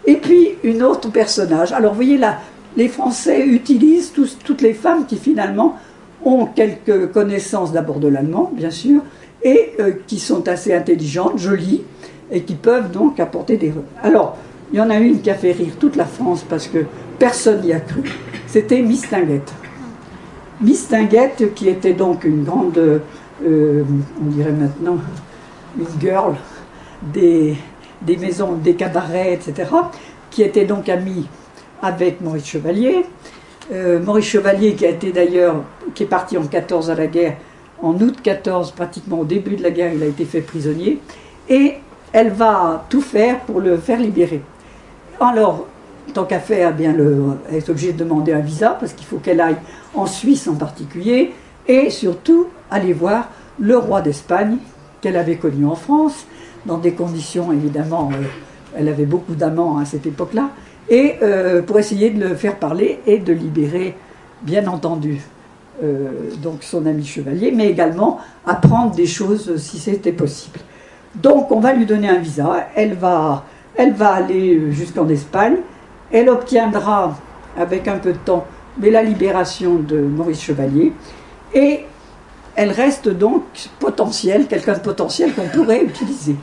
[0.06, 1.72] Et puis, une autre personnage.
[1.72, 2.40] Alors, vous voyez là,
[2.78, 4.12] les Français utilisent
[4.44, 5.78] toutes les femmes qui finalement
[6.24, 9.02] ont quelques connaissances d'abord de l'allemand, bien sûr,
[9.44, 11.84] et euh, qui sont assez intelligentes, jolies,
[12.32, 13.72] et qui peuvent donc apporter des...
[14.02, 14.38] Alors,
[14.72, 16.86] il y en a une qui a fait rire toute la France parce que
[17.20, 18.04] personne n'y a cru.
[18.48, 19.54] C'était Miss Tinguette.
[20.62, 23.84] Miss Tinguette, qui était donc une grande, euh,
[24.22, 24.98] on dirait maintenant,
[25.78, 26.36] une girl
[27.14, 27.58] des,
[28.08, 29.70] maisons, des cabarets, etc.,
[30.32, 31.28] qui était donc amie
[31.82, 33.06] avec Maurice Chevalier.
[33.74, 34.86] Euh, Maurice Chevalier, qui
[35.94, 37.38] qui est parti en 14 à la guerre,
[37.82, 41.00] en août 14, pratiquement au début de la guerre, il a été fait prisonnier,
[41.50, 41.76] et
[42.14, 44.42] elle va tout faire pour le faire libérer.
[45.20, 45.66] Alors,
[46.14, 49.18] tant qu'à faire, bien le, elle est obligée de demander un visa, parce qu'il faut
[49.18, 49.58] qu'elle aille
[49.94, 51.34] en Suisse en particulier,
[51.68, 54.58] et surtout aller voir le roi d'Espagne,
[55.02, 56.26] qu'elle avait connu en France,
[56.66, 58.24] dans des conditions évidemment, euh,
[58.76, 60.50] elle avait beaucoup d'amants à cette époque-là,
[60.90, 63.96] et euh, pour essayer de le faire parler et de libérer,
[64.42, 65.22] bien entendu,
[65.84, 70.60] euh, donc son ami chevalier, mais également apprendre des choses si c'était possible.
[71.16, 73.46] Donc on va lui donner un visa, elle va,
[73.78, 75.58] elle va aller jusqu'en Espagne,
[76.12, 77.16] elle obtiendra,
[77.58, 78.46] avec un peu de temps,
[78.82, 80.94] la libération de Maurice Chevalier,
[81.54, 81.86] et
[82.56, 83.44] elle reste donc
[83.80, 86.36] potentielle, quelqu'un de potentiel qu'on pourrait utiliser.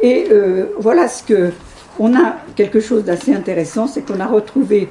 [0.00, 1.52] Et euh, voilà ce que
[1.98, 4.88] on a quelque chose d'assez intéressant, c'est qu'on a retrouvé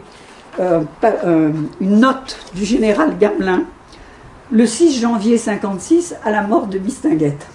[0.60, 3.64] euh, euh, une note du général Gamelin
[4.52, 7.48] le 6 janvier 56 à la mort de Mistinguette.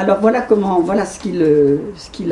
[0.00, 1.76] Alors voilà comment, voilà ce qu'il euh,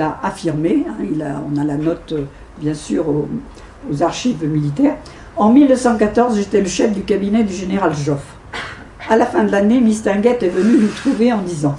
[0.01, 0.87] a affirmé.
[0.89, 1.43] Hein.
[1.53, 2.15] on a la note,
[2.59, 4.97] bien sûr, aux, archives militaires.
[5.37, 8.39] En 1914, j'étais le chef du cabinet du général Joffre.
[9.11, 11.77] À la fin de l'année, Mistinguette est venu nous trouver en disant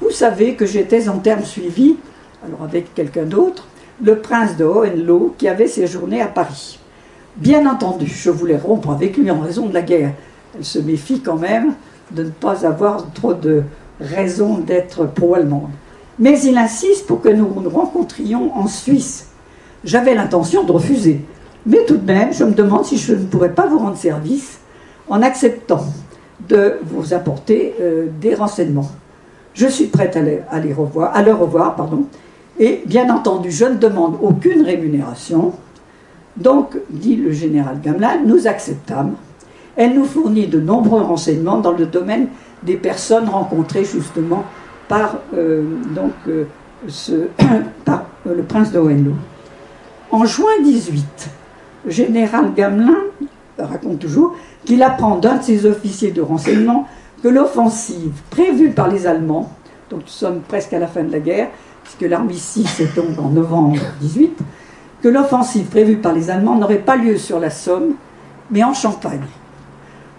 [0.00, 1.96] Vous savez que j'étais en termes suivis
[2.46, 3.66] alors avec quelqu'un d'autre,
[4.04, 6.78] le prince de Hohenlohe qui avait séjourné à Paris.
[7.36, 10.12] Bien entendu, je voulais rompre avec lui en raison de la guerre.
[10.56, 11.74] Elle se méfie quand même
[12.12, 13.64] de ne pas avoir trop de
[14.00, 15.70] raisons d'être pro-allemande.
[16.18, 19.28] Mais il insiste pour que nous nous rencontrions en Suisse.
[19.84, 21.24] J'avais l'intention de refuser.
[21.66, 24.60] Mais tout de même, je me demande si je ne pourrais pas vous rendre service
[25.08, 25.84] en acceptant
[26.48, 28.90] de vous apporter euh, des renseignements.
[29.54, 32.04] Je suis prête à, les, à les revoir, à le revoir, pardon,
[32.58, 35.52] et bien entendu, je ne demande aucune rémunération.
[36.36, 39.14] Donc, dit le général Gamelin, nous acceptâmes.
[39.76, 42.28] Elle nous fournit de nombreux renseignements dans le domaine
[42.62, 44.44] des personnes rencontrées justement
[44.88, 45.64] par, euh,
[46.28, 46.44] euh,
[47.08, 47.96] euh,
[48.26, 49.14] le prince de Hohenlohe.
[50.10, 51.30] En juin 18,
[51.86, 52.98] le général Gamelin
[53.58, 56.88] raconte toujours qu'il apprend d'un de ses officiers de renseignement
[57.22, 59.52] que l'offensive prévue par les Allemands,
[59.90, 61.48] donc nous sommes presque à la fin de la guerre,
[61.84, 64.36] puisque l'armistice est donc en novembre 18,
[65.02, 67.94] que l'offensive prévue par les Allemands n'aurait pas lieu sur la Somme,
[68.50, 69.20] mais en Champagne.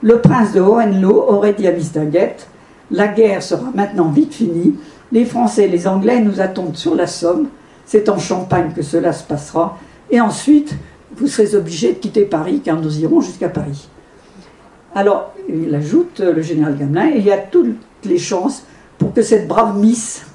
[0.04, 2.48] Le prince de Hohenlohe aurait dit à Mistinguett
[2.90, 4.76] La guerre sera maintenant vite finie,
[5.12, 7.50] les Français et les Anglais nous attendent sur la Somme,
[7.86, 9.78] c'est en Champagne que cela se passera,
[10.10, 10.76] et ensuite
[11.16, 13.90] vous serez obligés de quitter Paris car nous irons jusqu'à Paris.
[14.96, 18.64] Alors, il ajoute, le général Gamelin, il y a tout, les chances
[18.98, 20.26] pour que cette brave Miss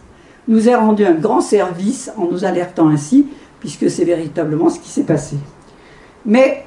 [0.48, 3.26] nous ait rendu un grand service en nous alertant ainsi,
[3.58, 5.36] puisque c'est véritablement ce qui s'est passé.
[6.24, 6.64] Mais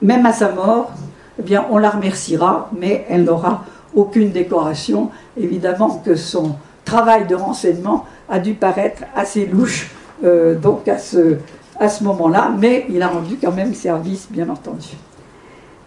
[0.00, 0.92] même à sa mort,
[1.38, 3.64] eh on la remerciera, mais elle n'aura
[3.94, 5.10] aucune décoration.
[5.36, 9.90] Évidemment que son travail de renseignement a dû paraître assez louche
[10.24, 11.38] euh, donc à ce,
[12.02, 14.88] moment-là, mais il a rendu quand même service, bien entendu.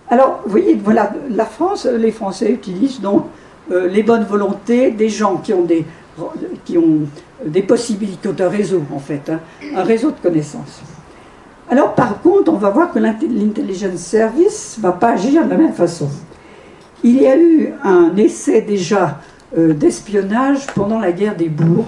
[0.10, 3.26] Alors, vous voyez, voilà, la France, les Français utilisent donc
[3.72, 5.86] euh, les bonnes volontés des gens qui ont des,
[6.66, 7.00] qui ont
[7.68, 9.40] possibilités, un réseau en fait, hein,
[9.76, 10.82] un réseau de connaissances.
[11.70, 15.58] Alors, par contre, on va voir que l'intelligence service ne va pas agir de la
[15.58, 16.08] même façon.
[17.04, 19.20] Il y a eu un essai déjà
[19.58, 21.86] euh, d'espionnage pendant la guerre des bourgs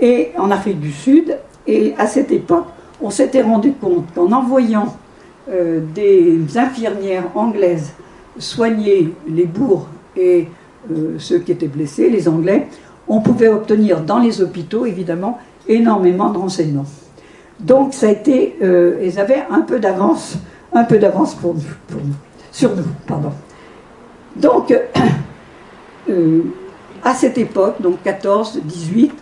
[0.00, 1.36] et en Afrique du Sud.
[1.66, 2.66] Et à cette époque,
[3.00, 4.96] on s'était rendu compte qu'en envoyant
[5.50, 7.92] euh, des infirmières anglaises
[8.38, 9.86] soigner les bourgs
[10.16, 10.48] et
[10.90, 12.68] euh, ceux qui étaient blessés, les Anglais,
[13.08, 15.38] on pouvait obtenir dans les hôpitaux, évidemment,
[15.68, 16.86] énormément de renseignements.
[17.64, 18.56] Donc, ça a été,
[19.02, 20.36] ils avaient un peu d'avance,
[20.72, 21.56] un peu d'avance pour
[22.54, 23.32] sur nous, pardon.
[24.36, 24.72] Donc,
[26.08, 26.42] euh,
[27.02, 29.12] à cette époque, donc 14, 18,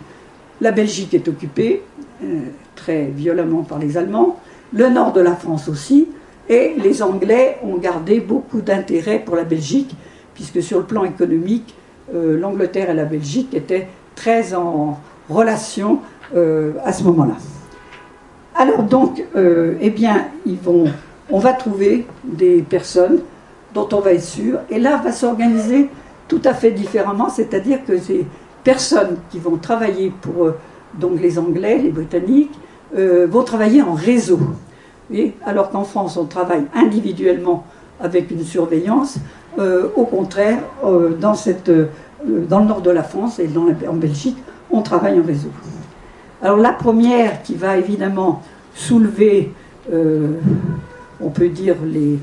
[0.61, 1.81] la Belgique est occupée
[2.23, 2.39] euh,
[2.75, 4.39] très violemment par les Allemands,
[4.71, 6.07] le nord de la France aussi,
[6.47, 9.95] et les Anglais ont gardé beaucoup d'intérêt pour la Belgique,
[10.35, 11.75] puisque sur le plan économique,
[12.13, 15.99] euh, l'Angleterre et la Belgique étaient très en relation
[16.83, 17.35] à ce moment-là.
[18.63, 20.27] Alors donc, eh bien,
[21.29, 23.19] on va trouver des personnes
[23.73, 24.59] dont on va être sûr.
[24.69, 25.89] Et là, va s'organiser
[26.29, 28.25] tout à fait différemment, c'est-à-dire que ces
[28.63, 30.57] personnes qui vont travailler pour euh,
[30.93, 32.57] donc les Anglais, les Britanniques,
[32.95, 34.39] euh, vont travailler en réseau.
[35.45, 37.65] Alors qu'en France, on travaille individuellement
[37.99, 39.17] avec une surveillance,
[39.59, 40.59] euh, au contraire,
[41.19, 41.35] dans,
[42.25, 43.49] le nord de la France et
[43.87, 44.37] en Belgique,
[44.71, 45.49] on travaille en réseau.
[46.41, 48.41] Alors la première qui va évidemment
[48.75, 49.51] soulever,
[49.91, 52.19] on peut dire, les,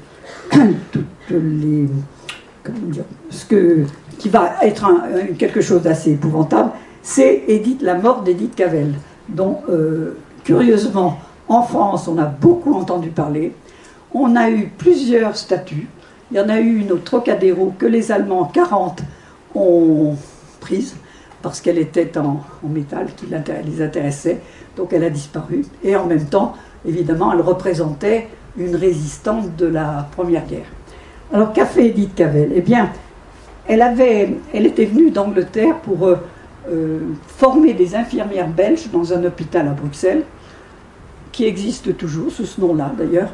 [0.92, 1.86] toutes les,
[3.30, 3.84] ce que,
[4.18, 4.86] qui va être
[5.38, 6.70] quelque chose d'assez épouvantable,
[7.02, 7.44] c'est
[7.80, 8.94] la mort d'Edith Cavell,
[9.28, 13.52] dont euh, curieusement en France on a beaucoup entendu parler.
[14.12, 15.88] On a eu plusieurs statues.
[16.30, 19.02] Il y en a eu une au Trocadéro que les Allemands 40
[19.54, 20.14] ont
[20.60, 20.94] prise
[21.42, 24.40] parce qu'elle était en, métal qui les intéressait,
[24.76, 25.64] donc elle a disparu.
[25.82, 26.54] Et en même temps,
[26.86, 30.66] évidemment, elle représentait une résistante de la Première Guerre.
[31.32, 32.52] Alors qu'a fait Edith Cavell?
[32.54, 32.90] Eh bien,
[33.66, 36.16] elle, avait, elle était venue d'Angleterre pour euh,
[36.68, 40.22] euh, former des infirmières belges dans un hôpital à Bruxelles,
[41.32, 43.32] qui existe toujours sous ce nom-là d'ailleurs,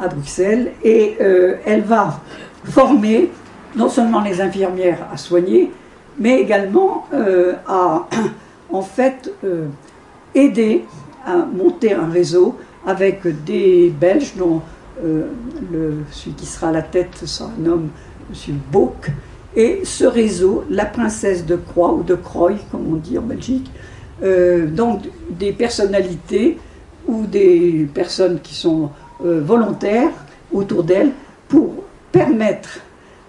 [0.00, 2.20] à Bruxelles, et euh, elle va
[2.64, 3.30] former
[3.74, 5.70] non seulement les infirmières à soigner,
[6.18, 7.06] mais également
[7.66, 8.06] à
[8.72, 9.32] en fait
[10.34, 10.84] aider
[11.24, 14.60] à monter un réseau avec des Belges dont
[15.04, 15.26] euh,
[16.10, 17.88] celui qui sera à la tête sera un homme,
[18.30, 18.54] M.
[18.70, 19.10] Bauck,
[19.54, 23.70] et ce réseau, la princesse de Croix, ou de Croix, comme on dit en Belgique,
[24.22, 26.58] euh, donc des personnalités
[27.06, 28.90] ou des personnes qui sont
[29.24, 30.10] euh, volontaires
[30.52, 31.10] autour d'elle
[31.48, 31.72] pour
[32.12, 32.80] permettre,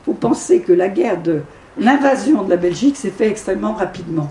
[0.06, 1.41] vous pensez que la guerre de
[1.77, 4.29] l'invasion de la Belgique s'est faite extrêmement rapidement.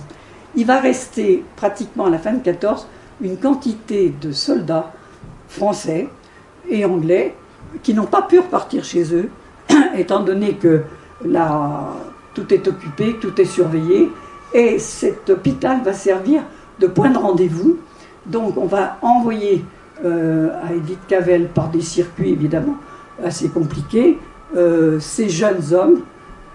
[0.55, 2.87] Il va rester pratiquement à la fin de 14
[3.23, 4.93] une quantité de soldats
[5.49, 6.09] français
[6.69, 7.35] et anglais
[7.83, 9.31] qui n'ont pas pu repartir chez eux,
[9.97, 10.83] étant donné que
[12.35, 14.11] tout est occupé, tout est surveillé,
[14.53, 16.43] et cet hôpital va servir
[16.79, 17.79] de point de rendez-vous.
[18.27, 19.65] Donc on va envoyer
[20.05, 22.77] euh, à Edith Cavell par des circuits évidemment
[23.25, 24.19] assez compliqués
[24.57, 26.01] euh, ces jeunes hommes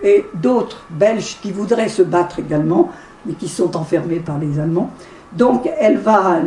[0.04, 2.92] et d'autres Belges qui voudraient se battre également,
[3.26, 4.92] mais qui sont enfermés par les Allemands.
[5.34, 6.40] Donc elle va,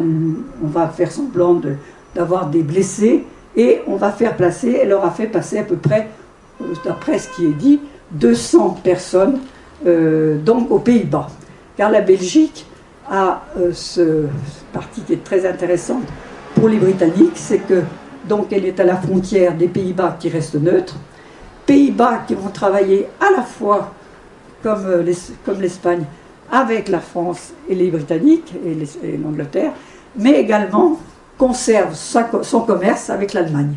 [0.62, 1.60] on va faire semblant
[2.14, 3.24] d'avoir des blessés
[3.56, 6.08] et on va faire placer, elle aura fait passer à peu près,
[6.84, 7.80] d'après ce qui est dit,
[8.12, 9.38] 200 personnes
[9.86, 11.28] euh, donc aux Pays-Bas.
[11.76, 12.66] Car la Belgique
[13.10, 14.26] a euh, ce
[14.72, 16.04] partie qui est très intéressante
[16.54, 17.82] pour les Britanniques, c'est que
[18.28, 20.96] donc elle est à la frontière des Pays-Bas qui restent neutres,
[21.70, 23.94] Pays-Bas qui vont travailler à la fois
[24.60, 25.04] comme,
[25.44, 26.02] comme l'Espagne
[26.50, 28.52] avec la France et les Britanniques
[29.04, 29.70] et l'Angleterre,
[30.16, 30.98] mais également
[31.38, 33.74] conserve son commerce avec l'Allemagne.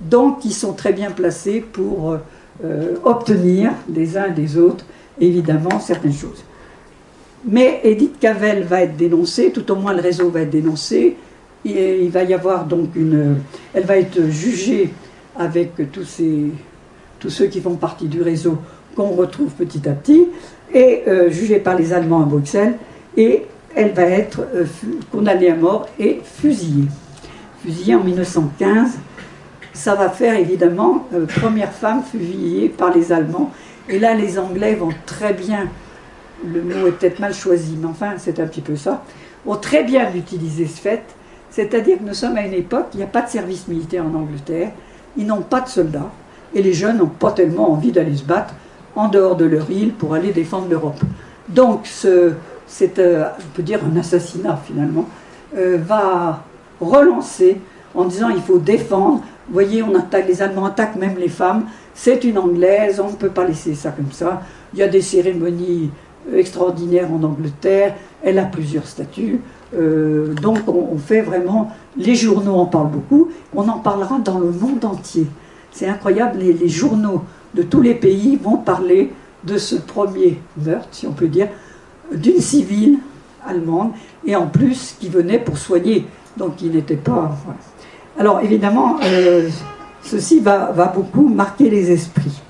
[0.00, 2.16] Donc ils sont très bien placés pour
[2.64, 4.84] euh, obtenir des uns et des autres,
[5.20, 6.44] évidemment, certaines choses.
[7.44, 11.16] Mais Edith Cavell va être dénoncée, tout au moins le réseau va être dénoncé.
[11.64, 13.38] Il va y avoir donc une.
[13.74, 14.90] Elle va être jugée
[15.36, 16.52] avec tous, ces,
[17.20, 18.58] tous ceux qui font partie du réseau
[18.96, 20.26] qu'on retrouve petit à petit,
[20.74, 22.74] est jugée par les Allemands à Bruxelles
[23.16, 24.40] et elle va être
[25.12, 26.86] condamnée à mort et fusillée.
[27.62, 28.98] Fusillée en 1915
[29.72, 33.50] ça va faire évidemment euh, première femme fusillée par les Allemands.
[33.88, 35.68] Et là, les Anglais vont très bien,
[36.46, 39.02] le mot est peut-être mal choisi, mais enfin, c'est un petit peu ça,
[39.44, 41.02] vont très bien utiliser ce fait.
[41.50, 44.14] C'est-à-dire que nous sommes à une époque, il n'y a pas de service militaire en
[44.14, 44.70] Angleterre,
[45.16, 46.10] ils n'ont pas de soldats,
[46.54, 48.54] et les jeunes n'ont pas tellement envie d'aller se battre
[48.96, 51.00] en dehors de leur île pour aller défendre l'Europe.
[51.48, 55.06] Donc, c'est, euh, on peut dire, un assassinat finalement,
[55.56, 56.44] euh, va
[56.80, 57.60] relancer
[57.94, 61.64] en disant il faut défendre vous voyez, on attaque, les Allemands attaquent même les femmes.
[61.92, 64.42] C'est une Anglaise, on ne peut pas laisser ça comme ça.
[64.72, 65.90] Il y a des cérémonies
[66.32, 67.96] extraordinaires en Angleterre.
[68.22, 69.40] Elle a plusieurs statuts.
[69.76, 74.52] Euh, donc on, fait vraiment, les journaux en parlent beaucoup, on en parlera dans le
[74.52, 75.26] monde entier.
[75.72, 77.22] C'est incroyable, les, journaux
[77.54, 79.12] de tous les pays vont parler
[79.44, 81.48] de ce premier meurtre, si on peut dire,
[82.12, 82.98] d'une civile
[83.46, 83.92] allemande,
[84.26, 86.06] et en plus qui venait pour soigner,
[86.36, 87.36] donc qui n'était pas...
[88.18, 89.48] Alors évidemment, euh,
[90.02, 92.42] ceci va, beaucoup marquer les esprits.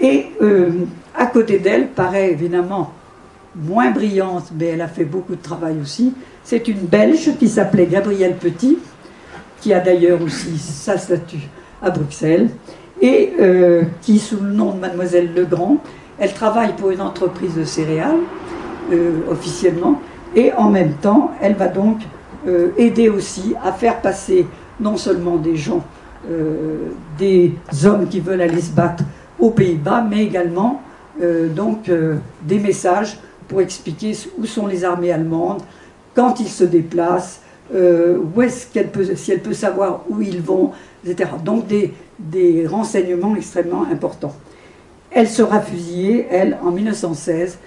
[0.00, 0.70] Et euh,
[1.14, 2.92] à côté d'elle, paraît évidemment
[3.56, 7.86] moins brillante, mais elle a fait beaucoup de travail aussi, c'est une Belge qui s'appelait
[7.86, 8.78] Gabrielle Petit,
[9.60, 11.48] qui a d'ailleurs aussi sa statue
[11.84, 12.48] à Bruxelles,
[13.00, 15.78] et euh, qui, sous le nom de Mademoiselle Legrand,
[16.18, 18.20] elle travaille pour une entreprise de céréales,
[19.28, 20.00] officiellement,
[20.36, 21.98] et en même temps, elle va donc
[22.76, 24.46] aider aussi à faire passer
[24.80, 25.82] non seulement des gens,
[26.30, 29.04] euh, des hommes qui veulent aller se battre
[29.38, 30.82] aux Pays-Bas, mais également
[31.22, 33.18] euh, donc euh, des messages
[33.48, 35.62] pour expliquer où sont les armées allemandes,
[36.14, 37.40] quand ils se déplacent,
[37.72, 40.70] où est-ce qu'elle peut, si elle peut savoir où ils vont,
[41.44, 44.34] Donc des, renseignements extrêmement importants.
[45.10, 47.58] Elle sera fusillée, elle, en 1916.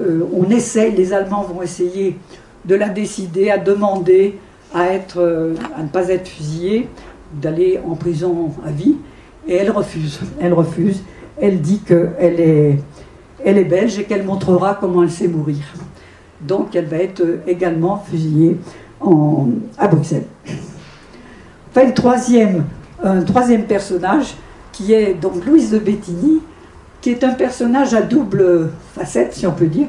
[0.00, 2.16] on essaye, les Allemands vont essayer
[2.64, 4.38] de la décider, à demander
[4.74, 6.88] à, être, euh, à ne pas être fusillée,
[7.32, 8.96] d'aller en prison à vie.
[9.46, 10.20] Et elle refuse.
[10.40, 11.02] Elle refuse.
[11.40, 12.78] Elle dit qu'elle est,
[13.44, 15.64] elle est belge et qu'elle montrera comment elle sait mourir.
[16.40, 18.56] Donc elle va être également fusillée
[19.78, 20.26] à Bruxelles.
[21.76, 21.88] Enfin,
[23.02, 24.36] un troisième personnage
[24.70, 26.40] qui est donc Louise de Bettigny,
[27.00, 29.88] qui est un personnage à double facette, si on peut dire.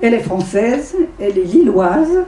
[0.00, 2.24] Elle est française, elle est lilloise,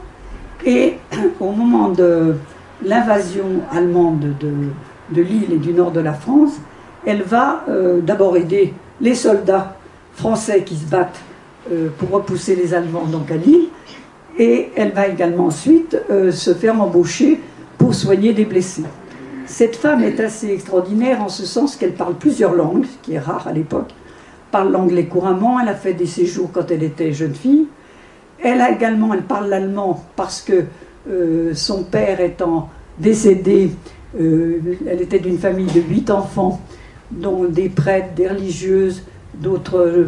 [0.64, 0.94] et
[1.40, 2.36] au moment de
[2.84, 6.52] l'invasion allemande de, l'île et du nord de la France,
[7.04, 9.74] elle va euh, d'abord aider les soldats
[10.14, 11.20] français qui se battent
[11.72, 13.66] euh, pour repousser les Allemands donc à Lille,
[14.38, 17.40] et elle va également ensuite euh, se faire embaucher
[17.82, 18.84] pour soigner des blessés.
[19.44, 23.18] Cette femme est assez extraordinaire en ce sens qu'elle parle plusieurs langues, ce qui est
[23.18, 23.90] rare à l'époque.
[24.52, 27.66] Parle l'anglais couramment, elle a fait des séjours quand elle était jeune fille,
[28.40, 30.62] elle a également, elle parle l'allemand parce que
[31.10, 33.72] euh, son père étant décédé,
[34.20, 36.60] euh, elle était d'une famille de huit enfants,
[37.10, 39.02] dont des prêtres, des religieuses,
[39.34, 40.06] d'autres euh,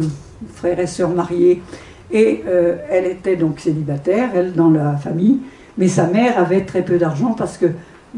[0.53, 1.61] frères et sœurs mariés.
[2.09, 2.43] Et
[2.89, 5.39] elle était donc célibataire, elle, dans la famille.
[5.77, 7.67] Mais sa mère avait très peu d'argent parce que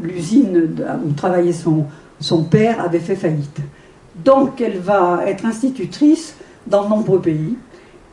[0.00, 1.86] l'usine où travaillait son,
[2.20, 3.60] son père avait fait faillite.
[4.24, 6.34] Donc elle va être institutrice
[6.66, 7.56] dans de nombreux pays.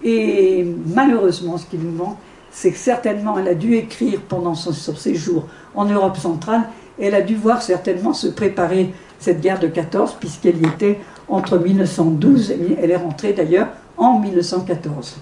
[0.03, 2.17] Et malheureusement, ce qui nous manque,
[2.51, 6.61] c'est que certainement elle a dû écrire pendant son, séjour en Europe centrale,
[6.99, 11.57] elle a dû voir certainement se préparer cette guerre de 14, puisqu'elle y était entre
[11.57, 15.17] 1912 et elle est rentrée d'ailleurs en 1914.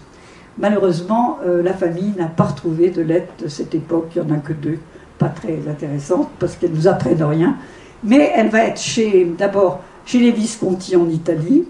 [0.57, 4.35] Malheureusement, euh, la famille n'a pas retrouvé de lettres de cette époque, il n'y en
[4.35, 4.79] a que deux,
[5.17, 7.57] pas très intéressantes, parce qu'elles nous apprennent rien.
[8.03, 11.65] Mais elle va être chez, d'abord chez les Visconti en Italie,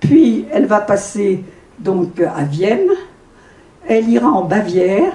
[0.00, 1.44] puis elle va passer
[1.78, 2.88] donc à Vienne.
[3.86, 5.12] Elle ira en Bavière,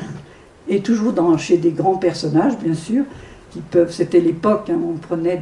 [0.69, 3.03] et toujours dans, chez des grands personnages, bien sûr,
[3.51, 3.91] qui peuvent.
[3.91, 5.41] C'était l'époque, hein, on prenait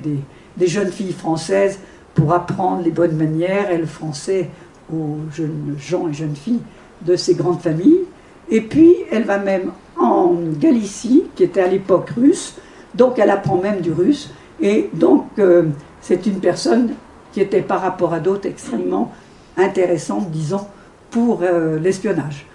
[0.57, 1.79] des, jeunes filles françaises
[2.13, 4.49] pour apprendre les bonnes manières et le français
[4.93, 6.61] aux jeunes gens et jeunes filles
[7.01, 8.01] de ces grandes familles.
[8.49, 12.55] Et puis, elle va même en Galicie, qui était à l'époque russe,
[12.93, 14.31] donc elle apprend même du russe.
[14.61, 15.63] Et donc, euh,
[16.01, 16.93] c'est une personne
[17.31, 19.11] qui était par rapport à d'autres extrêmement
[19.57, 20.65] intéressante, disons,
[21.11, 22.45] pour euh, l'espionnage.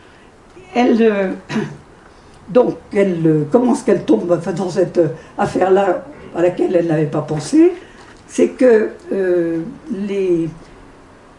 [0.75, 1.33] Elle, euh,
[2.49, 4.27] donc, elle, comment est-ce qu'elle tombe
[4.57, 5.01] dans cette
[5.37, 7.73] affaire-là à laquelle elle n'avait pas pensé?
[8.27, 8.91] C'est que
[9.91, 10.49] les,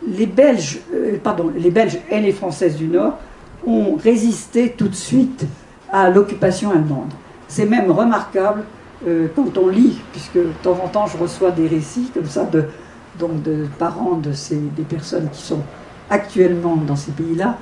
[0.07, 0.79] les Belges,
[1.23, 3.17] pardon, les Belges et les Françaises du Nord
[3.65, 5.45] ont résisté tout de suite
[5.91, 7.11] à l'occupation allemande.
[7.47, 8.63] C'est même remarquable
[9.35, 12.65] quand on lit, puisque de temps en temps je reçois des récits comme ça de,
[13.19, 15.61] donc de parents de ces, des personnes qui sont
[16.09, 17.57] actuellement dans ces pays-là,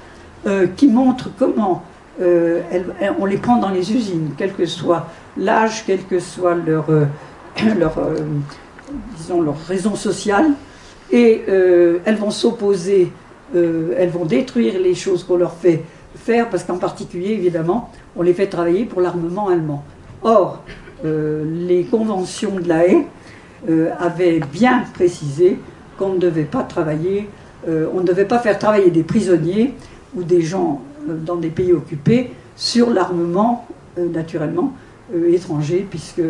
[0.76, 1.84] qui montrent comment
[2.22, 6.86] on les prend dans les usines, quel que soit l'âge, quel que soit leur,
[7.78, 7.96] leur,
[9.18, 10.52] disons, leur raison sociale,
[11.12, 13.12] et elles vont s'opposer,
[13.56, 15.84] elles vont détruire les choses qu'on leur fait
[16.16, 19.84] faire, parce qu'en particulier, évidemment, on les fait travailler pour l'armement allemand.
[20.22, 20.64] Or,
[21.06, 23.06] euh, les conventions de la haie
[23.70, 25.58] euh, avaient bien précisé
[25.98, 27.30] qu'on ne devait pas travailler,
[27.68, 29.74] euh, on ne devait pas faire travailler des prisonniers
[30.16, 33.66] ou des gens dans des pays occupés sur l'armement,
[33.98, 34.74] naturellement,
[35.28, 36.22] étranger, puisque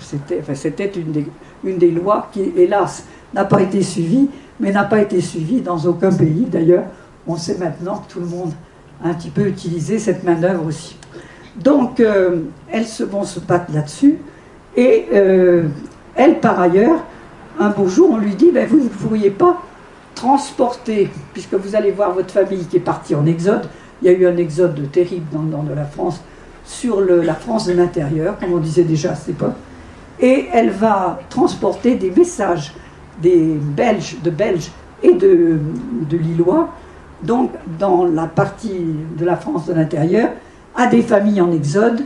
[0.00, 0.54] c'était enfin,
[0.96, 1.26] une, des,
[1.64, 3.04] une des lois qui, hélas,
[3.34, 6.46] n'a pas été suivie, mais n'a pas été suivie dans aucun pays.
[6.50, 6.84] D'ailleurs,
[7.26, 8.52] on sait maintenant que tout le monde
[9.04, 10.96] a un petit peu utilisé cette main-d'œuvre aussi.
[11.56, 14.18] Donc, euh, elles se, vont se battre là-dessus.
[14.76, 15.64] Et euh,
[16.14, 17.00] elle, par ailleurs,
[17.58, 19.60] un beau jour, on lui dit ben, Vous ne pourriez pas
[20.14, 23.68] transporter, puisque vous allez voir votre famille qui est partie en exode.
[24.02, 26.22] Il y a eu un exode terrible dans le nord de la France,
[26.68, 29.54] sur la France de l'intérieur, comme on disait déjà à cette époque.
[30.20, 32.74] Et elle va transporter des messages
[33.22, 34.70] des Belges, de Belges
[35.02, 35.58] et de,
[36.10, 36.68] Lillois,
[37.22, 38.84] donc dans la partie
[39.18, 40.30] de la France de l'intérieur,
[40.76, 42.02] à des familles en exode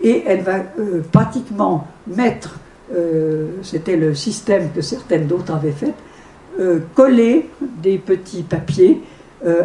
[0.00, 2.58] et elle va euh, pratiquement mettre,
[2.94, 5.92] euh, c'était le système que certaines d'autres avaient fait,
[6.58, 7.50] euh, coller
[7.82, 9.02] des petits papiers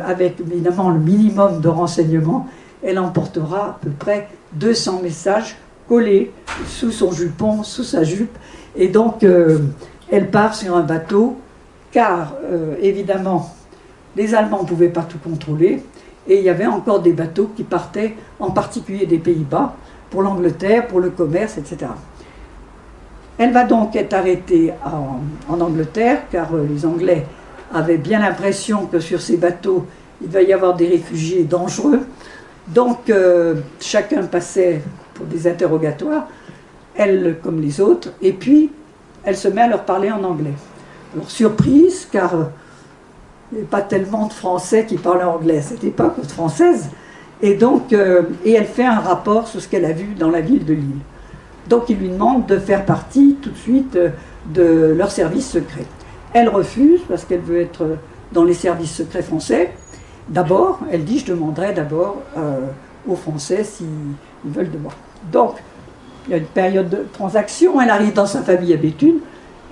[0.06, 2.48] avec évidemment le minimum de renseignements.
[2.84, 5.56] Elle emportera à peu près 200 messages
[5.88, 6.32] collés
[6.68, 8.38] sous son jupon, sous sa jupe.
[8.76, 9.26] Et donc,
[10.10, 11.38] elle part sur un bateau,
[11.92, 12.34] car
[12.82, 13.54] évidemment,
[14.16, 15.84] les Allemands ne pouvaient pas tout contrôler.
[16.28, 19.76] Et il y avait encore des bateaux qui partaient, en particulier des Pays-Bas,
[20.10, 21.88] pour l'Angleterre, pour le commerce, etc.
[23.38, 24.72] Elle va donc être arrêtée
[25.50, 27.26] en, Angleterre, car euh, les Anglais
[27.74, 29.88] avaient bien l'impression que sur ces bateaux,
[30.22, 32.02] il va y avoir des réfugiés dangereux.
[32.68, 34.82] Donc euh, chacun passait
[35.14, 36.28] pour des interrogatoires,
[36.96, 38.72] elle comme les autres, et puis
[39.24, 40.54] elle se met à leur parler en anglais.
[41.14, 42.44] Alors surprise, car euh,
[43.52, 46.90] il n'y avait pas tellement de Français qui parlaient anglais à cette époque, française.
[47.42, 50.42] Et donc, euh, et elle fait un rapport sur ce qu'elle a vu dans la
[50.42, 51.02] ville de Lille.
[51.68, 53.98] Donc, il lui demande de faire partie tout de suite
[54.54, 55.86] de leur service secret.
[56.34, 57.98] Elle refuse parce qu'elle veut être
[58.32, 59.72] dans les services secrets français.
[60.32, 62.62] D'abord, elle dit, je demanderai d'abord euh,
[63.08, 63.88] aux Français s'ils
[64.46, 64.94] veulent de moi.
[65.32, 65.56] Donc,
[66.26, 69.20] il y a une période de transaction, elle arrive dans sa famille à Béthune,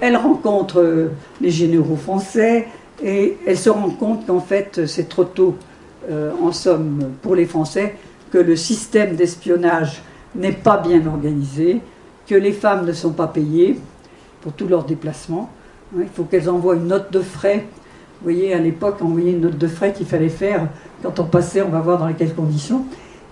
[0.02, 2.68] elle rencontre les généraux français,
[3.02, 5.56] et elle se rend compte qu'en fait, c'est trop tôt,
[6.12, 7.96] euh, en somme, pour les Français,
[8.32, 10.02] que le système d'espionnage
[10.36, 11.82] n'est pas bien organisé,
[12.28, 13.80] que les femmes ne sont pas payées
[14.42, 15.50] pour tous leurs déplacements.
[15.96, 17.66] Hein, il faut qu'elles envoient une note de frais.
[18.22, 20.68] Vous voyez, à l'époque, envoyer une note de frais qu'il fallait faire
[21.02, 22.84] quand on passait, on va voir dans quelles conditions.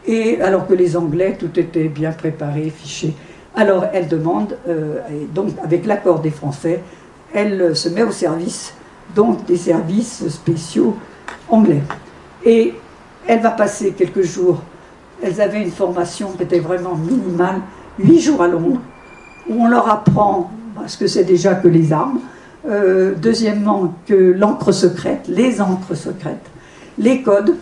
[0.06, 3.14] Et alors que les Anglais, tout était bien préparé, fiché.
[3.54, 6.80] Alors elle demande, euh, et donc avec l'accord des Français,
[7.34, 8.74] elle se met au service
[9.16, 10.96] donc des services spéciaux
[11.50, 11.82] anglais.
[12.46, 12.74] Et
[13.28, 14.62] elle va passer quelques jours.
[15.22, 17.62] Elles avaient une formation qui était vraiment minimale,
[18.00, 18.80] huit jours à Londres,
[19.50, 20.52] où on leur apprend
[20.86, 22.20] ce que c'est déjà que les armes.
[22.68, 26.50] Euh, deuxièmement, que l'encre secrète, les encres secrètes,
[26.98, 27.56] les codes,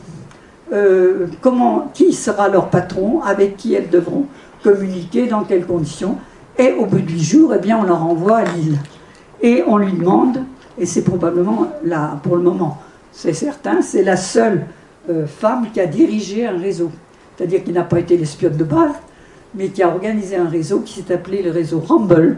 [0.74, 4.26] euh, comment, qui sera leur patron, avec qui elles devront
[4.64, 6.18] communiquer, dans quelles conditions.
[6.58, 8.80] Et au bout de huit jours, eh bien, on leur envoie à Lille.
[9.41, 10.39] Et on lui demande
[10.78, 12.80] et c'est probablement, là, pour le moment,
[13.12, 14.66] c'est certain, c'est la seule
[15.10, 16.91] euh, femme qui a dirigé un réseau.
[17.36, 18.96] C'est-à-dire qui n'a pas été l'espionne de base,
[19.54, 22.38] mais qui a organisé un réseau qui s'est appelé le réseau Rumble,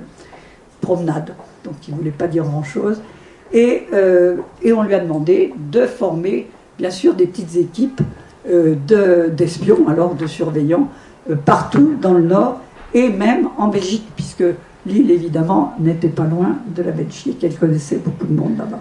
[0.82, 1.34] promenade,
[1.64, 3.02] donc qui ne voulait pas dire grand-chose.
[3.54, 6.48] Et, euh, et, on lui a demandé de former,
[6.78, 8.02] bien sûr, des petites équipes
[8.50, 8.76] euh,
[9.30, 10.90] d'espions, alors de surveillants,
[11.46, 12.60] partout dans le Nord,
[12.94, 14.44] et même en Belgique, puisque
[14.88, 17.44] L'île, évidemment, n'était pas loin de la Belgique.
[17.44, 18.80] Elle connaissait beaucoup de monde là-bas.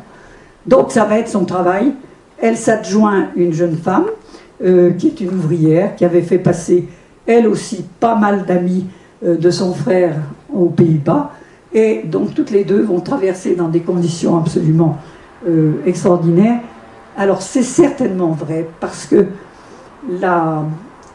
[0.67, 1.93] Donc, ça va être son travail.
[2.39, 4.07] Elle s'adjoint une jeune femme,
[4.65, 6.87] euh, qui est une ouvrière, qui avait fait passer,
[7.27, 8.87] elle aussi, pas mal d'amis
[9.25, 10.15] euh, de son frère
[10.55, 11.33] aux Pays-Bas.
[11.77, 14.99] Et donc, toutes les deux vont traverser dans des conditions absolument
[15.47, 16.61] euh, extraordinaires.
[17.17, 19.27] Alors, c'est certainement vrai, parce que
[20.21, 20.65] la,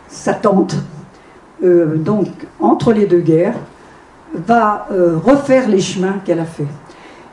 [0.07, 0.75] sa tante,
[1.61, 2.27] donc,
[2.59, 3.53] entre les deux guerres,
[4.33, 6.67] va euh, refaire les chemins qu'elle a fait.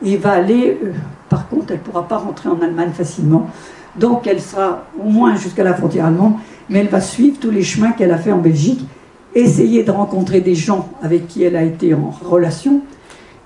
[0.04, 0.92] Et va aller, euh,
[1.28, 3.48] par contre, elle ne pourra pas rentrer en Allemagne facilement.
[3.96, 6.34] Donc elle sera au moins jusqu'à la frontière allemande,
[6.68, 8.86] mais elle va suivre tous les chemins qu'elle a fait en Belgique,
[9.34, 12.82] essayer de rencontrer des gens avec qui elle a été en relation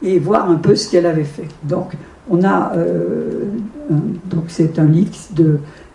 [0.03, 1.49] et voir un peu ce qu'elle avait fait.
[1.63, 1.93] Donc
[2.31, 3.45] on a euh,
[4.25, 5.11] donc c'est un livre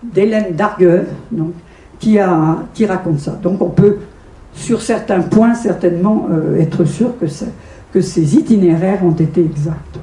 [0.03, 1.53] d'Hélène Dargueux, donc,
[1.99, 2.18] qui,
[2.74, 3.32] qui raconte ça.
[3.41, 3.97] Donc on peut,
[4.53, 6.28] sur certains points, certainement
[6.60, 7.26] être sûr que,
[7.91, 9.97] que ces itinéraires ont été exacts.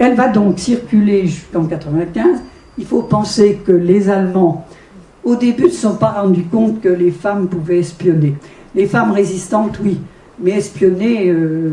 [0.00, 2.40] Elle va donc circuler jusqu'en 95.
[2.78, 4.66] Il faut penser que les Allemands,
[5.22, 8.34] au début, ne se sont pas rendus compte que les femmes pouvaient espionner.
[8.74, 10.00] Les femmes résistantes, oui,
[10.42, 11.72] mais espionner, euh,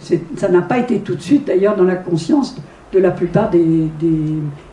[0.00, 2.56] ça n'a pas été tout de suite, d'ailleurs, dans la conscience
[2.92, 3.90] de la plupart des,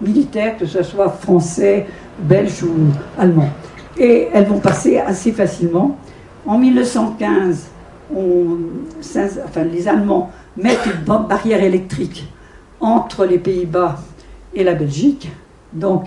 [0.02, 1.88] militaires, que ce soit français,
[2.20, 3.50] belges ou allemands.
[3.98, 5.98] Et elles vont passer assez facilement.
[6.46, 7.70] En 1915,
[8.14, 12.32] enfin, les Allemands mettent une barrière électrique
[12.80, 13.98] entre les Pays-Bas
[14.54, 15.30] et la Belgique.
[15.74, 16.06] Donc,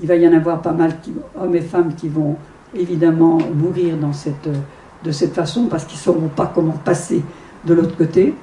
[0.00, 0.92] il va y en avoir pas mal,
[1.40, 2.36] hommes et femmes, qui vont
[2.74, 3.96] évidemment mourir
[5.04, 7.22] de cette façon parce qu'ils ne sauront pas comment passer
[7.64, 8.34] de l'autre côté.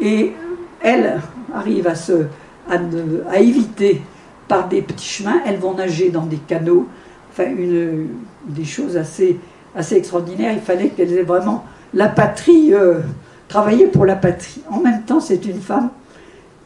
[0.00, 0.32] Et
[0.80, 1.20] elles
[1.54, 4.02] arrivent à, éviter
[4.46, 6.86] par des petits chemins, elles vont nager dans des canaux,
[7.30, 8.08] enfin une,
[8.46, 9.38] des choses assez,
[9.76, 10.52] assez extraordinaires.
[10.52, 11.64] Il fallait qu'elles aient vraiment
[11.94, 13.00] la patrie, euh,
[13.48, 14.62] travailler pour la patrie.
[14.70, 15.90] En même temps, c'est une femme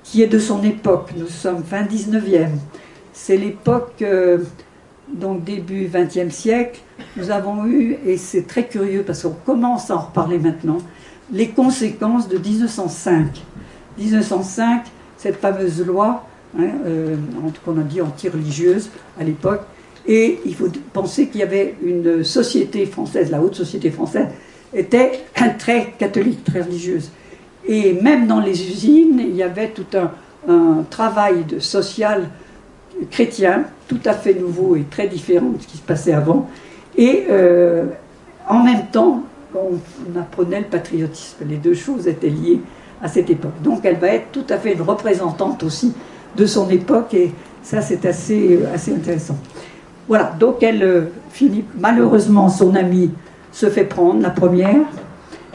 [0.05, 1.11] qui est de son époque.
[1.16, 2.48] Nous sommes fin 19e.
[3.12, 4.38] C'est l'époque, euh,
[5.12, 6.80] donc début 20e siècle.
[7.16, 10.78] Nous avons eu, et c'est très curieux parce qu'on commence à en reparler maintenant,
[11.30, 13.42] les conséquences de 1905.
[13.98, 14.84] 1905,
[15.16, 16.24] cette fameuse loi,
[16.58, 17.16] hein, euh,
[17.64, 19.62] qu'on a dit anti-religieuse à l'époque,
[20.06, 24.26] et il faut penser qu'il y avait une société française, la haute société française,
[24.74, 25.20] était
[25.58, 27.10] très catholique, très religieuse.
[27.66, 30.10] Et même dans les usines, il y avait tout un,
[30.90, 32.28] travail social
[33.12, 36.50] chrétien, tout à fait nouveau et très différent de ce qui se passait avant.
[36.96, 37.84] Et euh,
[38.48, 39.22] en même temps,
[39.55, 41.44] on, apprenait le patriotisme.
[41.48, 42.61] Les deux choses étaient liées
[43.03, 43.61] à cette époque.
[43.62, 45.92] Donc elle va être tout à fait une représentante aussi
[46.36, 47.32] de son époque et
[47.62, 49.36] ça c'est assez, assez intéressant.
[50.09, 53.11] Voilà, donc elle euh, finit, malheureusement son amie
[53.53, 54.80] se fait prendre, la première,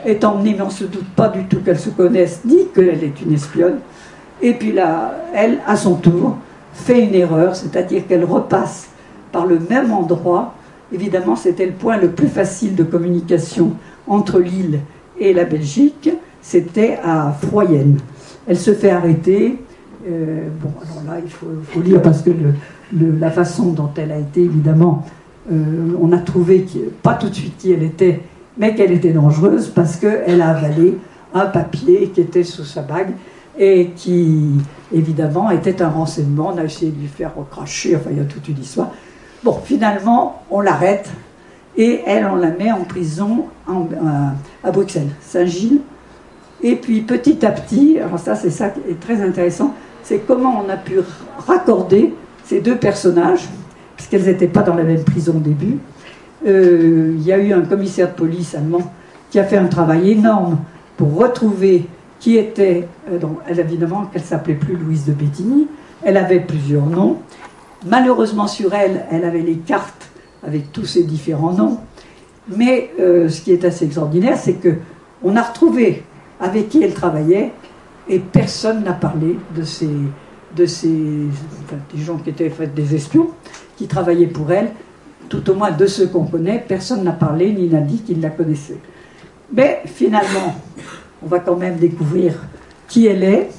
[0.06, 3.04] est emmenée, mais on ne se doute pas du tout qu'elle se connaisse, dit qu'elle
[3.04, 3.80] est une espionne.
[4.42, 6.38] Et puis là, elle, à son tour,
[6.74, 8.90] fait une erreur, c'est-à-dire qu'elle repasse
[9.32, 10.54] par le même endroit.
[10.94, 13.74] Évidemment, c'était le point le plus facile de communication
[14.08, 14.80] entre l'île
[15.20, 16.10] et la Belgique,
[16.42, 17.98] c'était à Froyenne.
[18.48, 19.60] Elle se fait arrêter.
[20.08, 22.32] Euh, bon, alors là, il faut, lire parce que
[22.94, 25.06] la façon dont elle a été, évidemment,
[25.52, 26.66] euh, on a trouvé
[27.04, 28.22] pas tout de suite qui elle était,
[28.58, 30.98] mais qu'elle était dangereuse parce qu'elle a avalé
[31.34, 33.12] un papier qui était sous sa bague
[33.58, 34.52] et qui,
[34.94, 36.52] évidemment, était un renseignement.
[36.54, 38.92] On a essayé de lui faire recracher, enfin, il y a toute une histoire.
[39.44, 41.10] Bon, finalement, on l'arrête
[41.78, 43.46] et elle, on la met en prison
[44.64, 45.82] à, Bruxelles, Saint-Gilles.
[46.64, 50.64] Et puis, petit à petit, alors ça, c'est ça qui est très intéressant, c'est comment
[50.66, 51.00] on a pu
[51.46, 53.48] raccorder ces deux personnages,
[53.96, 55.78] puisqu'elles n'étaient pas dans la même prison au début,
[56.48, 58.92] euh, il y a eu un commissaire de police allemand
[59.30, 60.58] qui a fait un travail énorme
[60.96, 61.88] pour retrouver
[62.20, 62.88] qui était.
[63.12, 65.68] Euh, donc, elle, évidemment, qu'elle s'appelait plus Louise de Bettigny.
[66.04, 67.18] Elle avait plusieurs noms.
[67.86, 70.07] Malheureusement, sur elle, elle avait les cartes
[70.46, 71.80] avec tous ces différents noms.
[72.56, 74.76] Mais euh, ce qui est assez extraordinaire, c'est que
[75.24, 76.04] on a retrouvé
[76.40, 77.52] avec qui elle travaillait
[78.08, 79.90] et personne n'a parlé de ces,
[80.56, 83.30] de ces des gens qui étaient des espions
[83.76, 84.70] qui travaillaient pour elle
[85.30, 88.30] tout au moins de ceux qu'on connaît, personne n'a parlé ni n'a dit qu'il la
[88.30, 88.78] connaissait.
[89.54, 90.56] Mais finalement,
[91.24, 92.34] on va quand même découvrir
[92.88, 93.50] qui elle est.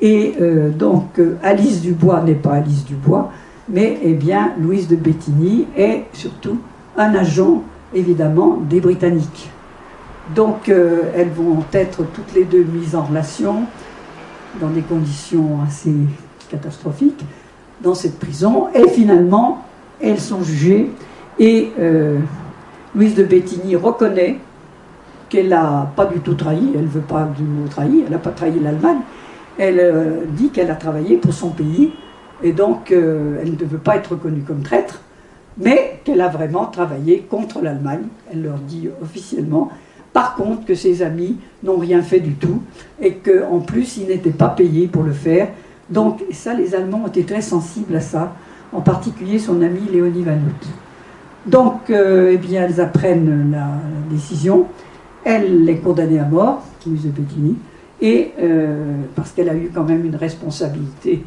[0.00, 3.30] Et euh, donc, euh, Alice Dubois n'est pas Alice Dubois,
[3.68, 6.58] mais eh bien, Louise de Bettigny est surtout
[6.96, 7.62] un agent,
[7.94, 9.50] évidemment, des Britanniques.
[10.34, 13.64] Donc, euh, elles vont être toutes les deux mises en relation
[14.60, 15.94] dans des conditions assez
[16.50, 17.24] catastrophiques
[17.82, 18.68] dans cette prison.
[18.74, 19.64] Et finalement,
[20.00, 20.90] elles sont jugées
[21.38, 22.18] et euh,
[22.94, 24.38] Louise de Bettigny reconnaît
[25.28, 28.18] qu'elle n'a pas du tout trahi, elle ne veut pas du mot trahi, elle n'a
[28.18, 29.00] pas trahi l'Allemagne,
[29.58, 31.92] elle euh, dit qu'elle a travaillé pour son pays
[32.44, 35.00] et donc euh, elle ne veut pas être reconnue comme traître,
[35.58, 39.70] mais qu'elle a vraiment travaillé contre l'Allemagne, elle leur dit officiellement.
[40.12, 42.62] Par contre, que ses amis n'ont rien fait du tout
[43.00, 45.48] et qu'en plus, ils n'étaient pas payés pour le faire.
[45.90, 48.32] Donc, ça, les Allemands ont été très sensibles à ça
[48.72, 50.66] en particulier son ami Léonie Vanout.
[51.46, 53.66] Donc, euh, eh bien, elles apprennent la,
[54.10, 54.66] décision.
[55.24, 57.56] Elle est condamnée à mort, de Bettini,
[58.00, 61.22] et euh, parce qu'elle a eu quand même une responsabilité.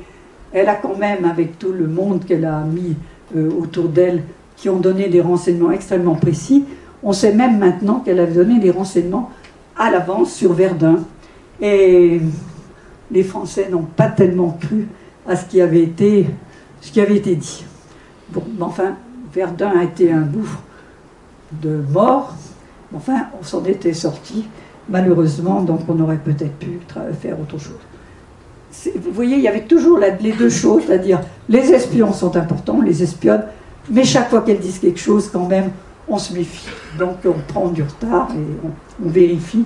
[0.54, 2.96] Elle a quand même, avec tout le monde qu'elle a mis
[3.36, 4.24] euh, autour d'elle,
[4.56, 6.66] qui ont donné des renseignements extrêmement précis,
[7.04, 9.32] on sait même maintenant qu'elle avait donné des renseignements
[9.78, 11.00] à l'avance sur Verdun.
[11.62, 12.20] Et
[13.12, 14.88] les Français n'ont pas tellement cru
[15.28, 16.26] à ce qui avait été
[17.36, 17.66] dit.
[18.30, 18.96] Bon, mais enfin,
[19.34, 20.62] Verdun a été un gouffre
[21.62, 22.34] de mort.
[22.96, 24.48] Enfin, on s'en était sorti,
[24.90, 26.80] malheureusement, donc on aurait peut-être pu
[27.20, 27.78] faire autre chose
[28.96, 31.20] vous voyez, il y avait toujours les deux choses, c'est-à-dire
[31.50, 33.44] les espions sont importants, les espionnes,
[33.90, 35.72] mais chaque fois qu'elles disent quelque chose, quand même,
[36.08, 36.68] on se méfie.
[36.98, 38.68] Donc on prend du retard et
[39.04, 39.66] on, vérifie.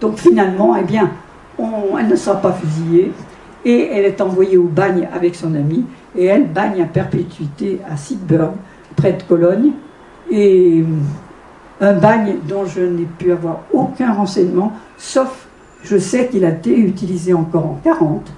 [0.00, 1.10] Donc finalement, eh bien,
[1.58, 3.12] elle ne sera pas fusillée
[3.64, 5.84] et elle est envoyée au bagne avec son ami
[6.16, 8.52] et elle bagne à perpétuité à Sidburg,
[8.96, 9.72] près de Cologne.
[10.30, 10.84] Et
[11.80, 15.45] un bagne dont je n'ai pu avoir aucun renseignement, sauf
[15.82, 18.30] je sais qu'il a été utilisé encore en 40.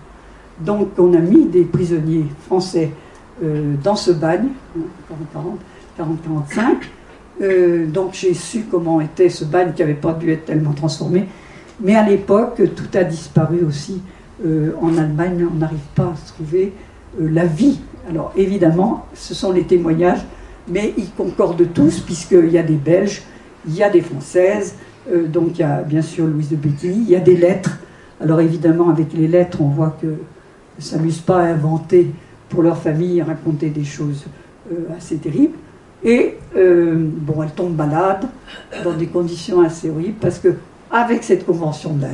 [0.60, 2.90] Donc on a mis des prisonniers français
[3.42, 4.48] euh, dans ce bagne,
[5.98, 6.62] 40-45.
[7.40, 11.26] Euh, donc j'ai su comment était ce bagne qui n'avait pas dû être tellement transformé.
[11.80, 14.00] Mais à l'époque, tout a disparu aussi.
[14.44, 16.72] Euh, en Allemagne, on n'arrive pas à trouver
[17.18, 17.78] la vie.
[18.08, 20.24] Alors évidemment, ce sont les témoignages,
[20.68, 23.22] mais ils concordent tous, puisqu'il y a des Belges,
[23.66, 24.74] il y a des Françaises,
[25.10, 27.78] euh, donc il y a bien sûr Louise de Béthily, il y a des lettres.
[28.20, 32.10] Alors évidemment, avec les lettres, on voit que ne s'amusent pas à inventer
[32.48, 34.24] pour leur famille, à raconter des choses
[34.72, 35.56] euh, assez terribles.
[36.04, 38.26] Et euh, bon, elle tombe malade
[38.84, 40.54] dans des conditions assez horribles parce que
[40.90, 42.06] avec cette convention de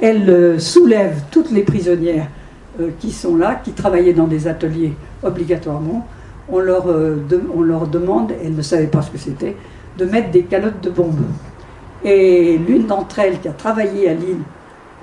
[0.00, 2.28] elle soulève toutes les prisonnières
[3.00, 6.06] qui sont là, qui travaillaient dans des ateliers obligatoirement.
[6.48, 6.86] On leur,
[7.52, 9.56] on leur demande, elles ne savaient pas ce que c'était,
[9.98, 11.26] de mettre des calottes de bombes.
[12.04, 14.42] Et l'une d'entre elles qui a travaillé à Lille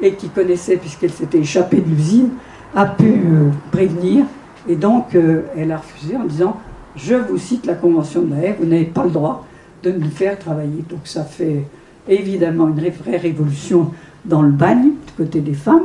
[0.01, 2.29] et qui connaissait, puisqu'elle s'était échappée de l'usine,
[2.75, 4.25] a pu euh, prévenir.
[4.67, 6.57] Et donc, euh, elle a refusé en disant
[6.95, 9.45] Je vous cite la Convention de la Haye, vous n'avez pas le droit
[9.83, 10.83] de nous faire travailler.
[10.89, 11.63] Donc, ça fait
[12.07, 13.91] évidemment une vraie révolution
[14.25, 15.83] dans le bagne, du côté des femmes.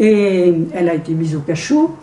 [0.00, 1.96] Et elle a été mise au cachot.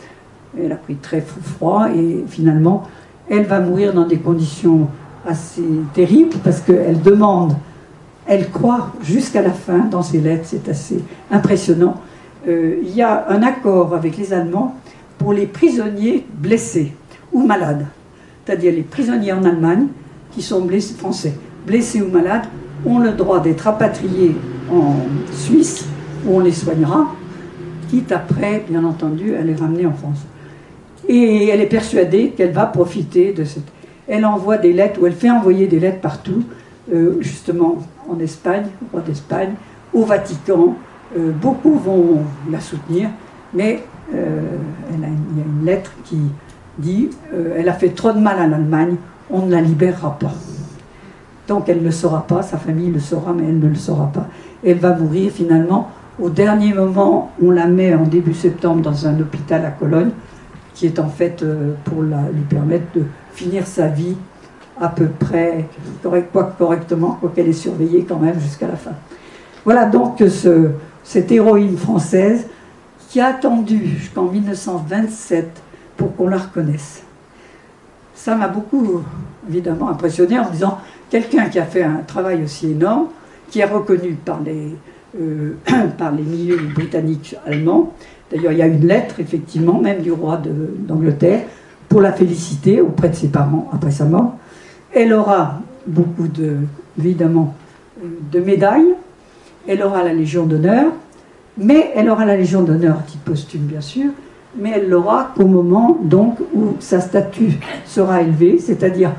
[0.58, 2.84] Elle a pris très froid et finalement,
[3.30, 4.88] elle va mourir dans des conditions
[5.26, 7.56] assez terribles parce qu'elle demande
[8.28, 11.00] elle croit jusqu'à la fin dans ses lettres, c'est assez
[11.32, 12.02] impressionnant.
[12.48, 14.76] Euh, il y a un accord avec les Allemands
[15.18, 16.94] pour les prisonniers blessés
[17.32, 17.86] ou malades,
[18.46, 19.88] c'est-à-dire les prisonniers en Allemagne
[20.32, 21.34] qui sont blessés, français,
[21.66, 22.46] blessés ou malades,
[22.86, 24.36] ont le droit d'être rapatriés
[24.72, 24.96] en
[25.32, 25.86] Suisse
[26.26, 27.08] où on les soignera,
[27.90, 30.20] quitte après, bien entendu, à les ramener en France.
[31.08, 33.68] Et elle est persuadée qu'elle va profiter de cette.
[34.08, 36.44] Elle envoie des lettres, ou elle fait envoyer des lettres partout,
[36.94, 39.54] euh, justement en Espagne, au roi d'Espagne,
[39.92, 40.76] au Vatican.
[41.18, 42.20] Euh, beaucoup vont
[42.52, 43.10] la soutenir,
[43.56, 43.84] mais
[44.14, 44.40] euh,
[44.94, 46.20] il y a une lettre qui
[46.78, 47.10] dit
[47.58, 48.98] Elle a fait trop de mal à l'Allemagne,
[49.32, 50.34] on ne la libérera pas.
[51.48, 54.12] Donc elle ne le saura pas, sa famille le saura, mais elle ne le saura
[54.12, 54.28] pas.
[54.64, 55.90] Elle va mourir finalement.
[56.22, 60.12] Au dernier moment, on la met en début septembre dans un hôpital à Cologne,
[60.76, 61.44] qui est en fait
[61.84, 64.16] pour lui permettre de finir sa vie
[64.80, 65.66] à peu près,
[66.04, 68.92] correct, quoi correctement, quoi qu'elle est surveillée quand même jusqu'à la fin.
[69.64, 70.70] Voilà donc ce,
[71.04, 72.48] cette héroïne française
[73.10, 75.62] qui a attendu jusqu'en 1927
[75.96, 77.04] pour qu'on la reconnaisse.
[78.14, 79.02] Ça m'a beaucoup,
[79.48, 83.08] évidemment, impressionné en disant quelqu'un qui a fait un travail aussi énorme,
[83.50, 84.76] qui est reconnu par les,
[85.20, 85.54] euh,
[85.98, 87.94] par les milieux britanniques allemands.
[88.32, 90.42] D'ailleurs, il y a une lettre, effectivement, même du roi
[90.88, 91.44] d'Angleterre,
[91.88, 94.36] pour la féliciter auprès de ses parents après sa mort.
[94.96, 96.56] Elle aura beaucoup de,
[96.98, 97.54] évidemment,
[98.02, 98.96] de médailles.
[99.68, 100.94] Elle aura la Légion d'honneur,
[101.58, 104.12] mais elle aura la Légion d'honneur titre posthume, bien sûr,
[104.58, 109.12] mais elle l'aura qu'au moment donc où sa statue sera élevée, c'est-à-dire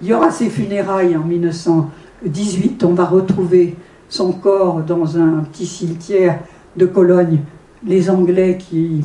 [0.00, 3.76] il y aura ses funérailles en 1918, on va retrouver
[4.08, 6.40] son corps dans un petit cimetière
[6.76, 7.38] de Cologne.
[7.86, 9.04] Les Anglais qui...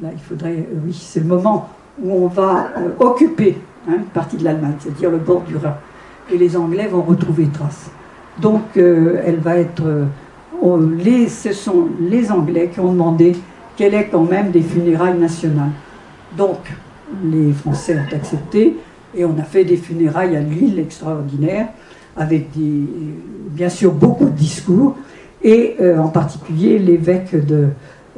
[0.00, 0.68] Là, il faudrait...
[0.86, 1.68] Oui, c'est le moment
[2.00, 3.58] où on va euh, occuper
[3.88, 5.74] Hein, une partie de l'Allemagne, c'est-à-dire le bord du Rhin.
[6.30, 7.90] Et les Anglais vont retrouver trace.
[8.40, 9.82] Donc euh, elle va être...
[9.84, 10.04] Euh,
[11.02, 13.34] les, ce sont les Anglais qui ont demandé
[13.76, 15.70] qu'elle ait quand même des funérailles nationales.
[16.36, 16.58] Donc
[17.24, 18.76] les Français ont accepté
[19.16, 21.68] et on a fait des funérailles à Lille extraordinaires
[22.16, 22.84] avec des,
[23.48, 24.96] bien sûr beaucoup de discours
[25.42, 27.68] et euh, en particulier l'évêque de,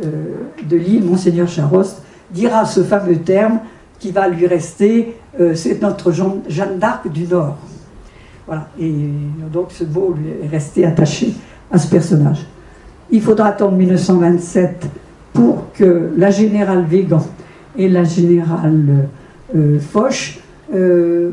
[0.03, 2.03] de Lille, Monseigneur Charost,
[2.33, 3.61] dira ce fameux terme
[4.03, 7.57] qui va lui rester, euh, c'est notre Jeanne d'Arc du Nord.
[8.49, 8.93] Voilà, et
[9.53, 11.33] donc ce mot lui est resté attaché
[11.71, 12.45] à ce personnage.
[13.13, 14.87] Il faudra attendre 1927
[15.33, 17.25] pour que la générale Végan
[17.79, 19.07] et la générale
[19.55, 20.41] euh, Foch,
[20.75, 21.31] euh,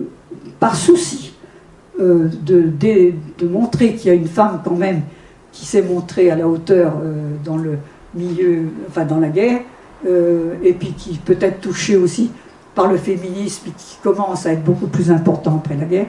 [0.60, 1.34] par souci
[2.00, 5.02] de, de, montrer qu'il y a une femme quand même
[5.52, 6.94] qui s'est montrée à la hauteur
[7.44, 7.78] dans le
[8.16, 9.60] milieu, enfin dans la guerre,
[10.06, 12.32] et puis qui peut être touchée aussi
[12.88, 16.08] le féminisme qui commence à être beaucoup plus important après la guerre,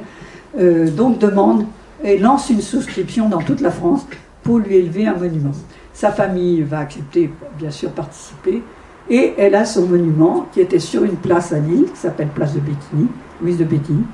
[0.96, 1.64] donc demande
[2.02, 4.06] et lance une souscription dans toute la France
[4.42, 5.52] pour lui élever un monument.
[5.92, 8.62] Sa famille va accepter, bien sûr, participer,
[9.08, 12.54] et elle a son monument qui était sur une place à Lille, qui s'appelle Place
[12.54, 13.08] de Bétigny,
[13.42, 14.04] Louise de Bétigny,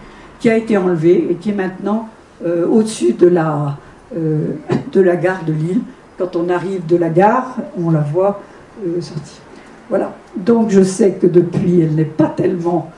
[0.41, 2.09] qui a été enlevé et qui est maintenant
[2.45, 3.79] euh, au-dessus de la,
[4.17, 4.49] euh,
[4.93, 5.81] de la gare de Lille.
[6.19, 8.41] Quand on arrive de la gare, on la voit
[8.87, 9.43] euh, sortir.
[9.89, 10.15] Voilà.
[10.37, 12.91] Donc je sais que depuis, elle n'est pas tellement,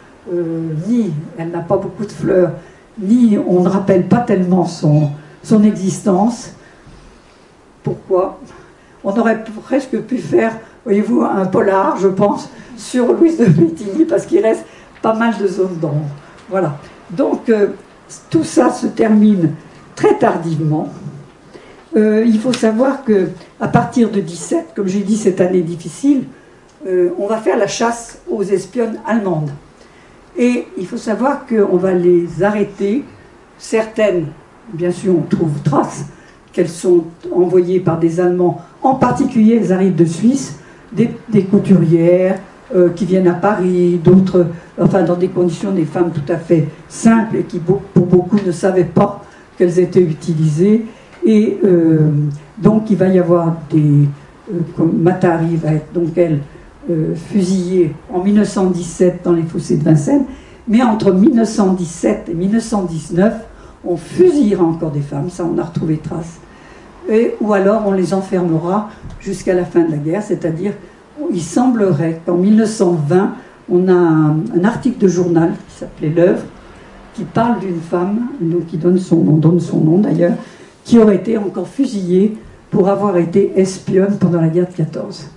[0.88, 2.52] ni elle n'a pas beaucoup de fleurs,
[2.98, 5.10] ni on ne rappelle pas tellement son,
[5.64, 6.52] existence.
[7.82, 8.40] Pourquoi?
[9.04, 14.26] On aurait presque pu faire, voyez-vous, un polar, je pense, sur Louise de Bétigny, parce
[14.26, 14.64] qu'il reste
[15.00, 16.08] pas mal de zones d'ombre.
[16.50, 16.76] Voilà.
[17.10, 17.68] Donc, euh,
[18.30, 19.52] tout ça se termine
[19.94, 20.88] très tardivement.
[21.96, 23.28] Euh, il faut savoir que
[23.72, 26.24] partir de 17, comme j'ai dit, cette année difficile,
[26.86, 29.50] euh, on va faire la chasse aux espionnes allemandes.
[30.36, 33.04] Et il faut savoir qu'on va les arrêter.
[33.58, 34.26] Certaines,
[34.72, 36.04] bien sûr, on trouve trace
[36.52, 37.04] qu'elles sont
[37.34, 38.60] envoyées par des Allemands.
[38.82, 40.60] En particulier, elles arrivent de Suisse,
[40.92, 41.10] des,
[41.50, 42.38] couturières
[42.74, 44.46] euh, qui viennent à Paris, d'autres,
[44.80, 48.52] enfin dans des conditions, des femmes tout à fait simples et qui, pour beaucoup, ne
[48.52, 49.24] savaient pas
[49.56, 50.86] qu'elles étaient utilisées.
[51.26, 52.10] Et euh,
[52.56, 54.08] donc, il va y avoir des.
[54.78, 56.40] Matari va être donc elle
[56.90, 60.24] euh, fusillés en 1917 dans les fossés de Vincennes,
[60.66, 63.34] mais entre 1917 et 1919,
[63.84, 66.38] on fusillera encore des femmes, ça on a retrouvé trace,
[67.08, 70.72] et, ou alors on les enfermera jusqu'à la fin de la guerre, c'est-à-dire
[71.32, 73.34] il semblerait qu'en 1920,
[73.70, 76.42] on a un, article de journal qui s'appelait L'œuvre,
[77.14, 78.28] qui parle d'une femme,
[78.68, 80.34] qui donne son nom, donne son nom d'ailleurs,
[80.84, 82.36] qui aurait été encore fusillée
[82.70, 85.30] pour avoir été espionne pendant la guerre de 14.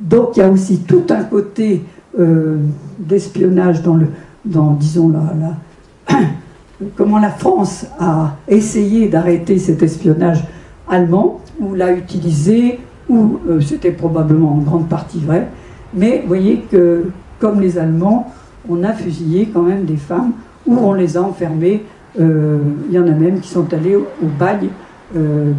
[0.00, 1.84] Donc il y a aussi tout un côté
[2.18, 2.58] euh,
[2.98, 4.06] d'espionnage dans le,
[4.44, 6.16] dans, disons, la,
[6.96, 10.44] comment la France a essayé d'arrêter cet espionnage
[10.88, 12.78] allemand, ou l'a utilisé,
[13.08, 15.48] ou euh, c'était probablement en grande partie vrai,
[15.92, 17.06] mais vous voyez que,
[17.40, 18.32] comme les Allemands,
[18.68, 20.32] on a fusillé quand même des femmes,
[20.66, 21.84] ou on les a enfermées,
[22.20, 24.06] euh, il y en a même qui sont allés au,
[24.38, 24.68] bagne,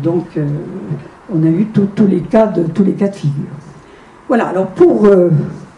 [0.04, 0.38] donc
[1.34, 3.46] on a eu tous les cas de, tous les cas de figure.
[4.28, 5.06] Voilà, alors pour...
[5.06, 5.30] Euh,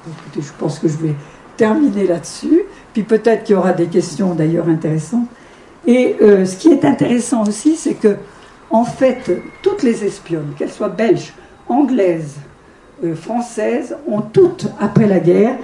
[0.07, 1.15] écoutez, je pense que je vais
[1.57, 2.61] terminer là-dessus,
[2.93, 5.27] puis peut-être qu'il y aura des questions d'ailleurs intéressantes.
[5.85, 8.15] Et euh, ce qui est intéressant aussi, c'est que,
[8.69, 11.33] en fait, toutes les espionnes, qu'elles soient belges,
[11.67, 12.35] anglaises,
[13.03, 15.55] euh, françaises, ont toutes, après la guerre,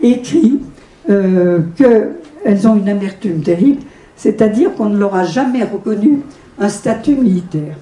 [0.00, 0.60] écrit
[1.06, 3.82] qu'elles ont une amertume terrible,
[4.16, 6.20] c'est-à-dire qu'on ne leur a jamais reconnu
[6.58, 7.76] un statut militaire.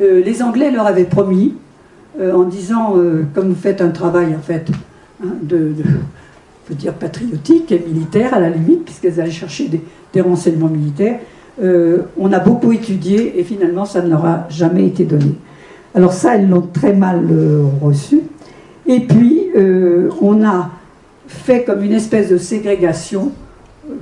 [0.00, 1.56] les Anglais leur avaient promis
[2.20, 4.66] euh, en disant, euh, comme vous faites un travail en fait,
[5.24, 5.72] hein, de,
[6.70, 9.70] dire patriotique et militaire à la limite, puisqu'elles allaient chercher
[10.12, 11.18] des, renseignements militaires,
[11.62, 15.34] euh, on a beaucoup étudié et finalement ça ne leur a jamais été donné.
[15.94, 17.28] Alors ça, elles l'ont très mal
[17.82, 18.20] reçu.
[18.86, 19.48] Et puis,
[20.22, 20.70] on a
[21.26, 23.32] fait comme une espèce de ségrégation,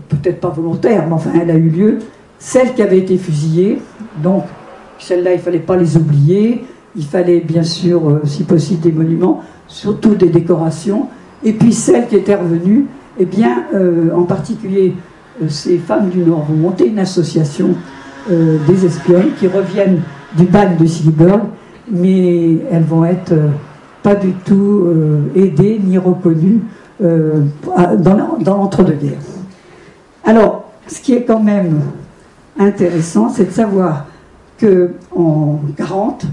[0.09, 1.99] peut-être pas volontaire, mais enfin elle a eu lieu,
[2.39, 3.79] celles qui avaient été fusillées,
[4.23, 4.45] donc
[5.01, 6.65] celles-là, il ne fallait pas les oublier,
[6.97, 11.07] il fallait bien sûr, euh, si possible, des monuments, surtout des décorations.
[11.45, 12.87] Et puis celles qui étaient revenues,
[13.19, 14.95] eh bien, euh, en particulier,
[15.43, 17.75] euh, ces femmes du Nord ont monté une association
[18.29, 20.03] des espionnes qui reviennent
[20.37, 21.41] du bagne de Silberg,
[21.91, 23.33] mais elles vont être
[24.03, 24.85] pas du tout
[25.35, 26.61] aidées ni reconnues
[27.01, 29.19] dans l'entre-deux-guerres.
[30.23, 31.81] Alors, ce qui est quand même
[32.59, 34.05] intéressant, c'est de savoir
[34.59, 36.27] que en 40,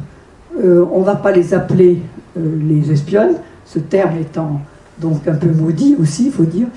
[0.64, 2.00] euh, on ne va pas les appeler
[2.38, 3.36] euh, les espionnes,
[3.66, 4.62] ce terme étant
[5.00, 6.68] donc un peu maudit aussi, il faut dire.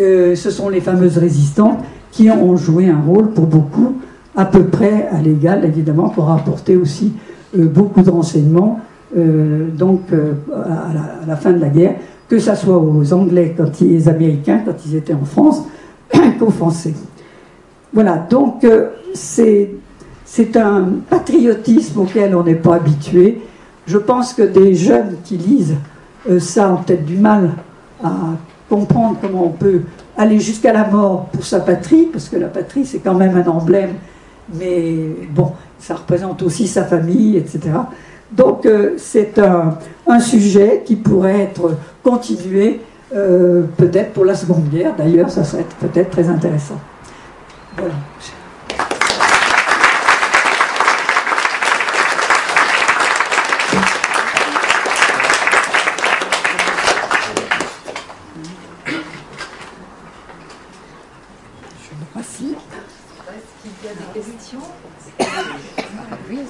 [0.00, 1.78] Euh, ce sont les fameuses résistantes
[2.10, 3.96] qui ont joué un rôle pour beaucoup,
[4.34, 7.12] à peu près à l'égal, évidemment, pour apporter aussi
[7.54, 8.80] beaucoup de renseignements
[9.14, 11.94] donc, à la, fin de la guerre,
[12.28, 15.62] que ce soit aux Anglais, quand ils, Américains, quand ils étaient en France,
[16.38, 16.94] qu'aux Français.
[17.92, 18.66] Voilà, donc
[19.14, 19.70] c'est
[20.26, 23.40] c'est un patriotisme auquel on n'est pas habitué.
[23.86, 25.76] Je pense que des jeunes qui lisent
[26.28, 27.50] euh, ça ont peut-être du mal
[28.02, 28.12] à
[28.68, 29.82] comprendre comment on peut
[30.18, 33.48] aller jusqu'à la mort pour sa patrie, parce que la patrie c'est quand même un
[33.48, 33.94] emblème,
[34.52, 34.92] mais
[35.30, 37.60] bon, ça représente aussi sa famille, etc.
[38.32, 39.78] Donc euh, c'est un,
[40.18, 42.80] sujet qui pourrait être continué
[43.14, 46.80] euh, peut-être pour la Seconde Guerre, d'ailleurs ça serait peut-être très intéressant.
[47.76, 47.94] Voilà.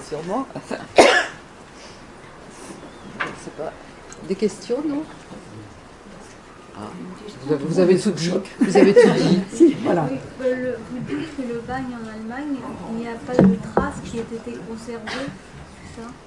[0.09, 0.47] sûrement.
[3.57, 3.73] pas.
[4.37, 5.03] Des questions, non
[6.79, 6.81] ah,
[7.49, 8.31] vous, avez, tout dit.
[8.61, 9.09] Vous avez tout
[9.57, 9.75] dit.
[9.83, 10.03] voilà.
[10.03, 12.59] vous dites que le bagne en Allemagne,
[12.93, 15.31] il n'y a pas de traces qui aient été conservées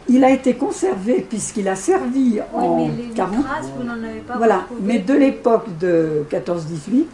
[0.07, 4.37] il a été conservé puisqu'il a servi en mais les, Traces, vous n'en avez pas
[4.37, 7.05] Voilà, mais de l'époque de 14-18,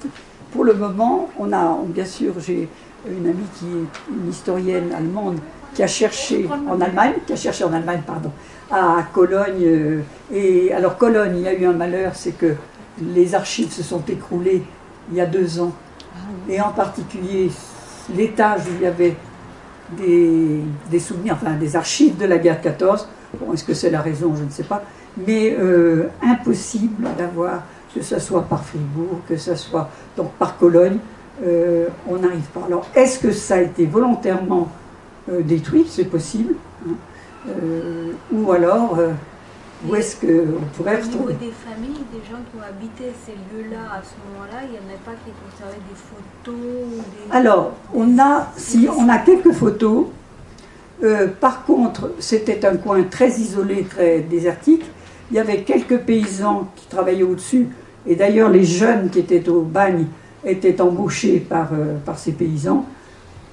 [0.54, 2.70] pour le moment, on a, bien sûr, j'ai
[3.06, 5.40] une amie qui est une historienne allemande
[5.74, 8.32] qui a cherché en Allemagne, qui a cherché en Allemagne, pardon,
[8.72, 9.64] à Cologne.
[9.64, 10.02] Euh,
[10.34, 12.54] et alors Cologne, il y a eu un malheur, c'est que
[13.02, 14.64] les archives se sont écroulées
[15.12, 15.74] il y a deux ans.
[16.16, 17.52] Ah et en particulier
[18.16, 19.16] l'étage où il y avait
[19.98, 23.08] des, souvenirs, enfin des archives de la guerre 14.
[23.40, 24.84] Bon, est-ce que c'est la raison Je ne sais pas.
[25.18, 27.64] Mais euh, impossible d'avoir,
[27.94, 30.98] que ce soit par Fribourg, que ce soit donc par Cologne,
[31.46, 32.62] euh, on n'arrive pas.
[32.68, 34.70] Alors, est-ce que ça a été volontairement
[35.30, 35.86] euh, détruit?
[35.90, 36.56] C'est possible.
[36.88, 36.94] Hein.
[38.32, 38.98] Ou alors,
[39.88, 43.34] où est-ce qu'on pourrait retrouver Au niveau des familles, des gens qui ont habité ces
[43.34, 48.18] lieux-là à ce moment-là, il n'y en a pas qui conservaient des photos Alors, on
[48.18, 50.08] a, si, on a quelques photos.
[51.04, 54.86] Euh, par contre, c'était un coin très isolé, très désertique.
[55.30, 57.68] Il y avait quelques paysans qui travaillaient au-dessus.
[58.08, 60.06] Et d'ailleurs, les jeunes qui étaient au bagne
[60.46, 62.86] étaient embauchés par, euh, par ces paysans.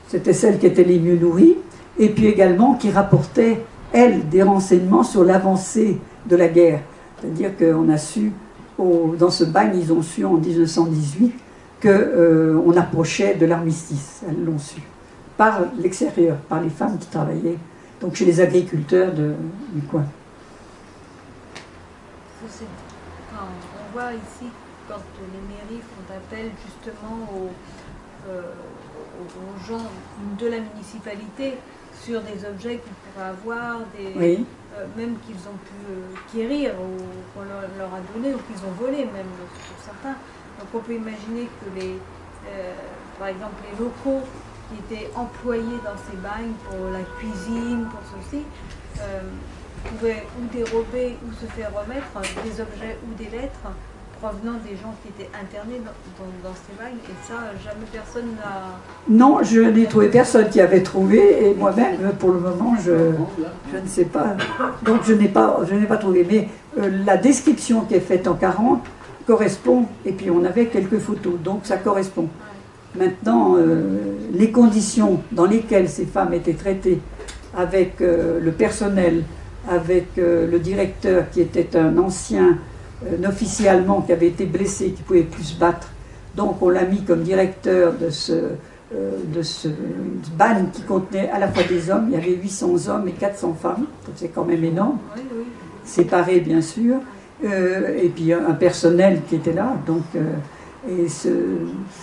[0.09, 1.57] C'était celles qui étaient les mieux nourries.
[1.99, 3.61] Et puis également qui rapportaient,
[3.93, 6.81] elles, des renseignements sur l'avancée de la guerre.
[7.21, 8.33] C'est-à-dire qu'on a su,
[8.79, 11.33] dans ce bagne, ils ont su en 1918
[11.81, 14.23] qu'on euh, approchait de l'armistice.
[14.29, 14.81] Elles l'ont su.
[15.37, 17.59] Par l'extérieur, par les femmes qui travaillaient,
[18.01, 20.05] donc chez les agriculteurs du coin.
[22.43, 24.47] on voit ici,
[24.89, 27.51] quand les mairies font appel justement aux,
[28.31, 28.43] euh,
[29.21, 29.87] aux gens
[30.39, 31.59] de la municipalité
[32.05, 34.47] sur des objets qu'ils pourraient avoir, des, oui.
[34.79, 36.97] Euh, même qu'ils ont pu euh, quérir ou
[37.35, 40.17] qu'on leur, a donné ou qu'ils ont volé même pour certains.
[40.59, 41.99] Donc on peut imaginer que les,
[42.49, 42.73] euh,
[43.19, 44.27] par exemple les locaux
[44.69, 48.45] qui étaient employés dans ces bagnes pour la cuisine, pour ceci,
[49.85, 52.09] pouvaient ou dérober ou se faire remettre
[52.43, 53.69] des objets ou des lettres
[54.23, 58.79] provenant des gens qui étaient internés dans, ces bagnes, et ça, jamais personne n'a...
[59.09, 62.93] Non, je n'ai trouvé personne qui avait trouvé, et moi-même, pour le moment, je,
[63.73, 64.37] je ne sais pas.
[64.85, 66.25] Donc je n'ai pas, je pas trouvé.
[66.31, 66.49] Mais
[66.79, 68.85] euh, la description qui est faite en 40
[69.27, 72.29] correspond, et puis on avait quelques photos, donc ça correspond.
[72.97, 73.83] Maintenant, euh,
[74.33, 77.01] les conditions dans lesquelles ces femmes étaient traitées,
[77.57, 79.25] avec euh, le personnel,
[79.69, 82.59] avec le directeur qui était un ancien
[83.11, 85.89] un officier allemand qui avait été blessé, qui ne pouvait plus se battre.
[86.37, 88.33] Donc on l'a mis comme directeur de ce,
[88.95, 89.69] euh, de ce
[90.37, 93.57] ban qui contenait à la fois des hommes, il y avait 800 hommes et 400
[93.61, 93.87] femmes,
[94.17, 94.99] c'est quand même énorme,
[95.85, 96.97] séparés bien sûr,
[97.45, 99.77] euh, et puis un, personnel qui était là.
[99.87, 100.21] Donc, euh,
[100.89, 101.29] et ce,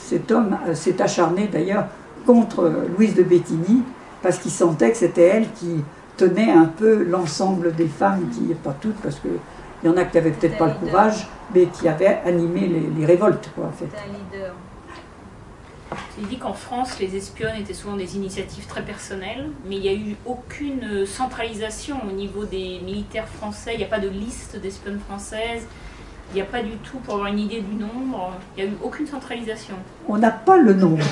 [0.04, 1.86] cet homme s'est acharné d'ailleurs
[2.26, 3.84] contre Louise de Bettigny,
[4.24, 5.84] parce qu'il sentait que c'était elle qui
[6.18, 9.30] tenait un peu l'ensemble des femmes, qui, pas toutes, parce que
[9.84, 13.06] il y en a qui n'avaient peut-être pas le courage, mais qui avaient animé les,
[13.06, 13.50] révoltes.
[13.56, 13.86] Quoi, en fait.
[13.86, 14.54] un leader.
[16.20, 19.90] Il dit qu'en France, les espionnes étaient souvent des initiatives très personnelles, mais il n'y
[19.90, 23.72] a eu aucune centralisation au niveau des militaires français.
[23.74, 25.66] Il n'y a pas de liste d'espionnes françaises.
[26.32, 28.72] Il n'y a pas du tout, pour avoir une idée du nombre, il n'y a
[28.72, 29.74] eu aucune centralisation.
[30.08, 31.06] On n'a pas le nombre.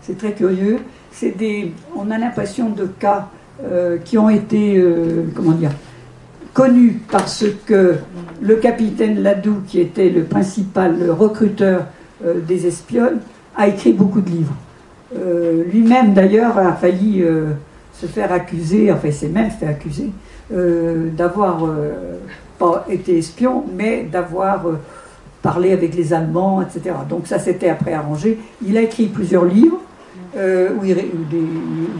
[0.00, 0.78] C'est très curieux.
[1.10, 3.28] C'est des, on a l'impression de cas
[3.62, 5.72] euh, qui ont été, euh, comment dire,
[6.56, 7.96] connu parce que
[8.40, 11.84] le capitaine Ladoux, qui était le principal recruteur
[12.24, 13.20] euh, des espionnes,
[13.54, 14.54] a écrit beaucoup de livres.
[15.14, 17.50] Euh, lui-même, d'ailleurs, a failli euh,
[17.92, 20.10] se faire accuser, enfin, il s'est même fait accuser,
[20.50, 21.66] d'avoir
[22.58, 24.64] pas été espion, mais d'avoir
[25.42, 26.94] parlé avec les Allemands, etc.
[27.08, 28.38] Donc ça, s'était après arrangé.
[28.64, 29.80] Il a écrit plusieurs livres.
[30.36, 31.44] où il, des,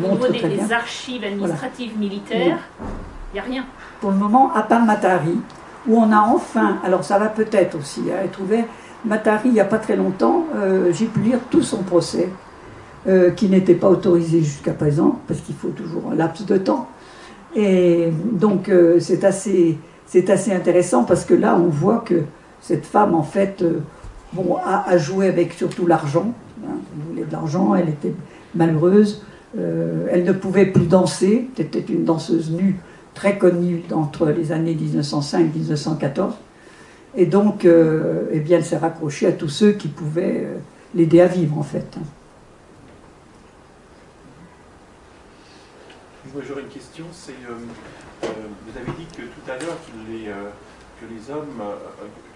[0.04, 3.64] Au niveau des, archives administratives militaires, il rien
[4.00, 5.38] pour le moment, à part Matari,
[5.86, 8.64] où on a enfin, alors ça va peut-être aussi hein, être ouvert,
[9.04, 12.28] Matari, il n'y a pas très longtemps, euh, j'ai pu lire tout son procès,
[13.06, 16.88] euh, qui n'était pas autorisé jusqu'à présent, parce qu'il faut toujours un laps de temps.
[17.54, 19.78] Et donc euh, c'est assez,
[20.28, 22.22] assez intéressant, parce que là, on voit que
[22.60, 23.64] cette femme, en fait,
[24.32, 26.32] bon, a, joué avec surtout l'argent.
[26.64, 28.14] Hein, elle voulait de l'argent, elle était
[28.54, 29.22] malheureuse,
[29.56, 32.76] elle ne pouvait plus danser, c'était une danseuse nue
[33.16, 36.34] très connue entre les années 1905 et 1914.
[37.16, 40.58] Et donc, euh, eh bien, elle s'est raccrochée à tous ceux qui pouvaient euh,
[40.94, 41.98] l'aider à vivre, en fait.
[46.34, 47.32] moi j'aurais une question, c'est,
[48.20, 50.26] vous avez dit que tout à l'heure que les,
[51.00, 51.62] que hommes,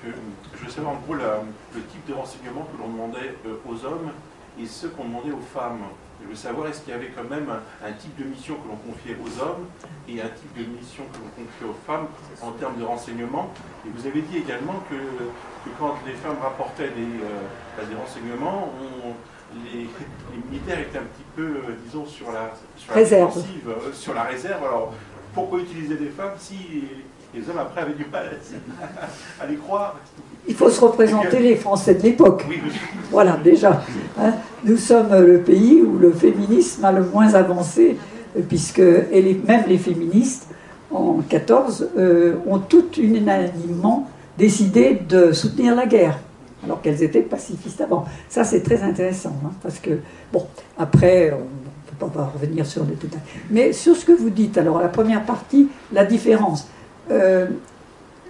[0.02, 3.34] je veux savoir en gros le type de renseignement que l'on demandait
[3.68, 4.10] aux hommes
[4.58, 5.82] et ceux qu'on demandait aux femmes.
[6.22, 8.76] Je veux savoir, est-ce qu'il y avait quand même un, type de mission que l'on
[8.76, 9.66] confiait aux hommes
[10.08, 12.08] et un type de mission que l'on confiait aux femmes
[12.42, 13.50] en termes de renseignement?
[13.86, 14.96] Et vous avez dit également que,
[15.78, 18.72] quand les femmes rapportaient des, euh, des renseignements,
[19.72, 19.88] les,
[20.50, 23.44] militaires étaient un petit peu, euh, disons, sur la, sur la réserve.
[23.66, 24.62] Euh, sur la réserve.
[24.64, 24.92] Alors,
[25.34, 26.84] pourquoi utiliser des femmes si
[27.34, 28.38] les hommes après avaient du mal
[29.40, 29.96] à les croire?
[30.48, 32.44] Il faut se représenter les Français de l'époque.
[33.10, 33.82] Voilà, déjà.
[34.18, 34.32] Hein.
[34.64, 37.96] nous sommes le pays où le féminisme a le moins avancé,
[38.48, 40.48] puisque et même les féministes,
[40.90, 46.18] en 14, euh, ont toutes unanimement décidé de soutenir la guerre,
[46.64, 48.04] alors qu'elles étaient pacifistes avant.
[48.28, 49.98] Ça, c'est très intéressant, hein, parce que,
[50.32, 50.46] bon,
[50.78, 53.20] après, on ne peut pas revenir sur les détails.
[53.50, 56.68] Mais sur ce que vous dites, alors, la première partie, la différence.
[57.10, 57.46] Euh,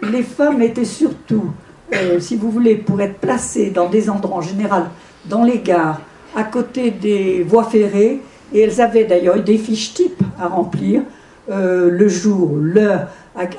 [0.02, 1.50] les femmes étaient surtout
[1.93, 4.84] euh, si vous voulez, pour être placées dans des endroits en général,
[5.26, 6.01] dans les gares,
[6.36, 8.20] à côté des voies ferrées,
[8.53, 11.03] et elles avaient d'ailleurs des fiches types à remplir,
[11.51, 13.09] euh, le jour, l'heure,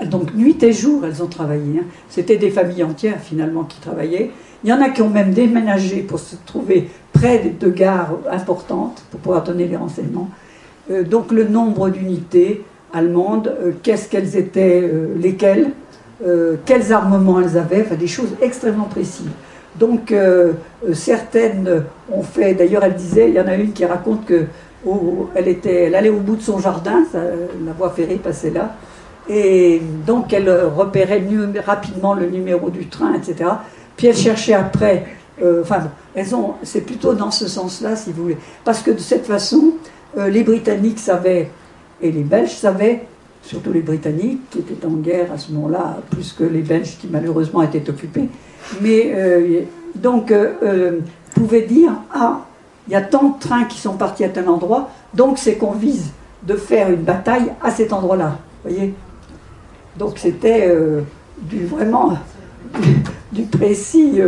[0.05, 1.79] donc nuit et jour, elles ont travaillé.
[1.79, 1.85] Hein.
[2.09, 4.31] C'était des familles entières finalement qui travaillaient.
[4.63, 9.03] Il y en a qui ont même déménagé pour se trouver près de gares importantes
[9.11, 10.29] pour pouvoir donner les renseignements.
[10.89, 12.63] Euh, donc le nombre d'unités
[12.93, 15.71] allemandes, qu'est-ce qu'elles étaient, lesquelles,
[16.25, 19.31] euh, quels armements elles avaient, enfin des choses extrêmement précises.
[19.79, 20.53] Donc euh,
[20.87, 24.45] euh, certaines ont fait, d'ailleurs elle disait, il y en a une qui raconte que
[25.35, 28.75] elle, allait au bout de son jardin, la voie ferrée passait là,
[29.29, 31.23] et donc elle repérait
[31.63, 33.49] rapidement le numéro du train, etc.
[33.95, 35.05] Puis elle cherchait après,
[35.61, 39.27] enfin, elles ont, c'est plutôt dans ce sens-là, si vous voulez, parce que de cette
[39.27, 39.73] façon,
[40.17, 41.51] les Britanniques savaient
[42.01, 43.03] et les Belges savaient
[43.43, 47.07] surtout les Britanniques, qui étaient en guerre à ce moment-là, plus que les Belges qui
[47.09, 48.29] malheureusement étaient occupés.
[48.81, 49.61] Mais euh,
[49.95, 50.99] donc, euh, euh,
[51.35, 52.45] pouvaient dire Ah,
[52.87, 55.71] il y a tant de trains qui sont partis à tel endroit, donc c'est qu'on
[55.71, 56.11] vise
[56.43, 58.37] de faire une bataille à cet endroit-là.
[58.63, 58.93] voyez?
[59.97, 60.73] Donc c'était
[61.37, 62.17] du vraiment
[63.31, 64.19] du, précis,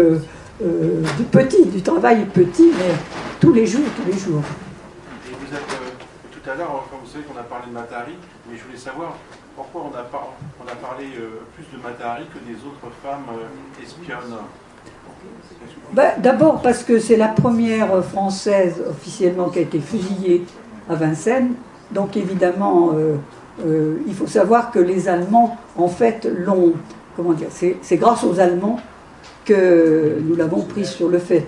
[0.62, 2.94] du petit, du travail petit, mais
[3.40, 4.44] tous les jours, tous les jours.
[5.28, 5.66] Et vous êtes,
[6.32, 8.14] tout à l'heure, vous savez qu'on a parlé de Matari,
[8.54, 9.16] mais je voulais savoir
[9.56, 14.38] pourquoi on a, parlé euh, plus de Matahari que des autres femmes euh, espionnes.
[15.92, 20.46] Bah, d'abord parce que c'est la première française officiellement qui a été fusillée
[20.88, 21.54] à Vincennes.
[21.92, 26.74] Donc évidemment, euh, il faut savoir que les Allemands, en fait, l'ont...
[27.16, 28.80] Comment dire C'est grâce aux Allemands
[29.46, 31.48] que nous l'avons prise sur le fait.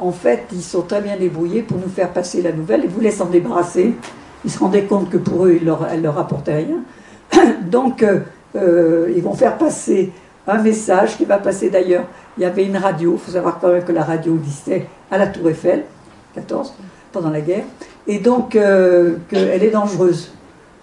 [0.00, 3.10] En fait, ils sont très bien débrouillés pour nous faire passer la nouvelle et voulaient
[3.10, 3.94] s'en débarrasser
[4.44, 5.58] ils se rendaient compte que pour eux,
[5.90, 6.78] elle ne leur apportait rien.
[7.62, 8.20] Donc, euh,
[8.56, 10.12] euh, ils vont faire passer
[10.46, 12.04] un message qui va passer d'ailleurs.
[12.36, 15.18] Il y avait une radio, il faut savoir quand même que la radio existait à
[15.18, 15.84] la Tour Eiffel,
[16.34, 16.74] 14,
[17.12, 17.64] pendant la guerre,
[18.06, 20.32] et donc euh, qu'elle est dangereuse.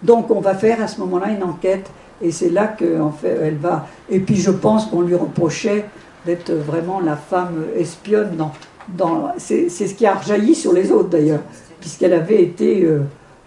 [0.02, 1.90] Donc, on va faire à ce moment-là une enquête,
[2.22, 3.86] et c'est là qu'en fait, elle va.
[4.10, 5.86] Et puis, je pense qu'on lui reprochait
[6.26, 8.36] d'être vraiment la femme espionne.
[8.36, 8.52] Dans,
[8.88, 11.42] dans, c'est ce qui a rejailli sur les autres d'ailleurs,
[11.80, 12.88] puisqu'elle avait été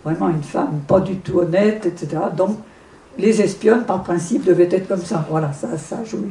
[0.05, 2.23] vraiment une femme pas du tout honnête, etc.
[2.37, 2.59] Donc,
[3.19, 5.25] les espionnes, par principe, devaient être comme ça.
[5.31, 6.27] Voilà, ça, ça joue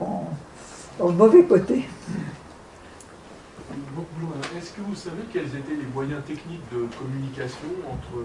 [0.00, 1.88] dans le mauvais côté.
[4.56, 8.24] Est-ce que vous savez quels étaient les moyens techniques de communication entre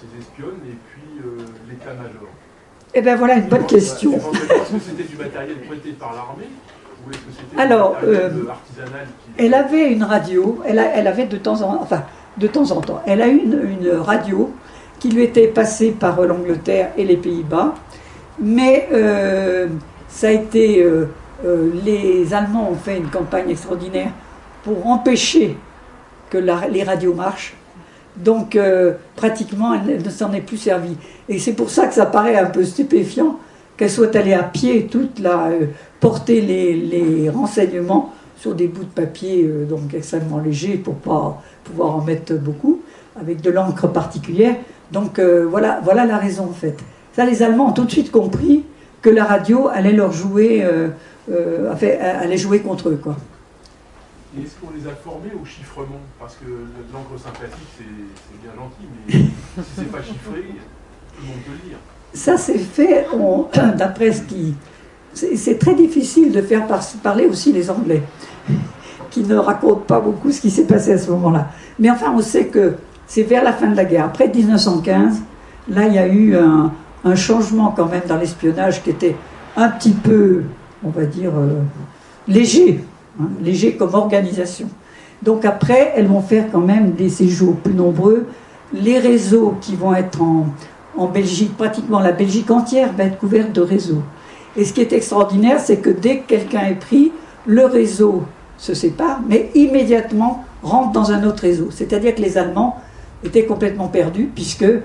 [0.00, 2.28] ces espionnes et puis euh, l'état-major?
[2.94, 4.14] Eh bien voilà une bonne question.
[4.14, 6.48] Est-ce que c'était du matériel prêté par l'armée
[7.06, 9.06] ou est-ce que c'était Alors, euh, artisanal
[9.38, 12.04] Elle avait une radio, elle, elle avait de temps en temps, enfin,
[12.36, 13.02] de temps en temps.
[13.06, 14.50] Elle a eu une, radio
[14.98, 17.74] qui lui était passée par l'Angleterre et les Pays-Bas,
[18.38, 19.68] mais euh,
[20.08, 20.82] ça a été.
[20.82, 21.08] Euh,
[21.44, 24.10] euh, les Allemands ont fait une campagne extraordinaire
[24.62, 25.56] pour empêcher
[26.30, 27.54] que les radios marchent.
[28.16, 28.58] Donc,
[29.16, 30.96] pratiquement, elle ne s'en est plus servie.
[31.28, 33.38] Et c'est pour ça que ça paraît un peu stupéfiant
[33.76, 35.48] qu'elle soit allée à pied, toute la,
[35.98, 38.12] porter les, les, renseignements
[38.42, 42.82] sur des bouts de papier donc extrêmement légers pour pas pouvoir en mettre beaucoup,
[43.14, 44.56] avec de l'encre particulière.
[44.90, 46.76] Donc euh, voilà, voilà la raison en fait.
[47.14, 48.64] Ça, les Allemands ont tout de suite compris
[49.00, 50.88] que la radio allait leur jouer, euh,
[51.30, 51.72] euh,
[52.20, 53.00] allait jouer contre eux.
[53.02, 53.16] Quoi.
[54.36, 56.00] Et est-ce qu'on les a formés au chiffrement?
[56.18, 56.46] Parce que
[56.92, 59.12] l'encre sympathique, c'est bien gentil, mais
[59.62, 60.42] si c'est pas chiffré,
[61.14, 61.76] tout le monde peut lire.
[62.14, 63.06] Ça, c'est fait,
[63.76, 64.54] d'après ce qui.
[65.14, 66.66] C'est très difficile de faire
[67.02, 68.02] parler aussi les Anglais
[69.10, 71.48] qui ne raconte pas beaucoup ce qui s'est passé à ce moment-là.
[71.78, 72.74] Mais enfin, on sait que
[73.06, 75.20] c'est vers la fin de la guerre, après 1915,
[75.68, 76.72] là, il y a eu un,
[77.04, 79.16] un changement quand même dans l'espionnage qui était
[79.56, 80.42] un petit peu,
[80.82, 81.60] on va dire, euh,
[82.26, 82.82] léger,
[83.20, 84.68] hein, léger comme organisation.
[85.22, 88.26] Donc après, elles vont faire quand même des séjours plus nombreux.
[88.72, 90.46] Les réseaux qui vont être en,
[90.96, 94.02] en Belgique, pratiquement la Belgique entière va être couverte de réseaux.
[94.56, 97.12] Et ce qui est extraordinaire, c'est que dès que quelqu'un est pris,
[97.46, 98.22] le réseau
[98.58, 101.68] se sépare, mais immédiatement rentre dans un autre réseau.
[101.70, 102.76] C'est-à-dire que les Allemands
[103.24, 104.80] étaient complètement perdus, puisque euh,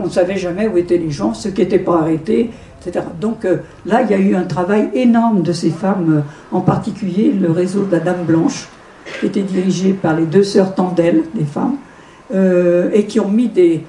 [0.00, 2.50] on ne savait jamais où étaient les gens, ceux qui n'étaient pas arrêtés,
[2.80, 3.04] etc.
[3.20, 6.60] Donc euh, là, il y a eu un travail énorme de ces femmes, euh, en
[6.60, 8.68] particulier le réseau de la Dame Blanche,
[9.20, 11.76] qui était dirigé par les deux sœurs Tandel, des femmes,
[12.92, 13.82] et qui ont mis des,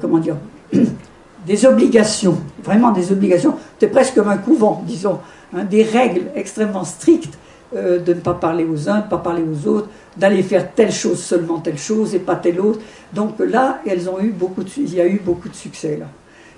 [0.00, 0.36] comment dire,
[1.46, 5.18] des obligations, vraiment des obligations, c'était presque comme un couvent, disons,
[5.54, 7.38] hein, des règles extrêmement strictes
[7.72, 10.90] de ne pas parler aux uns, de ne pas parler aux autres, d'aller faire telle
[10.90, 12.80] chose, seulement telle chose, et pas telle autre.
[13.12, 16.06] Donc là, elles ont eu beaucoup il y a eu beaucoup de succès là.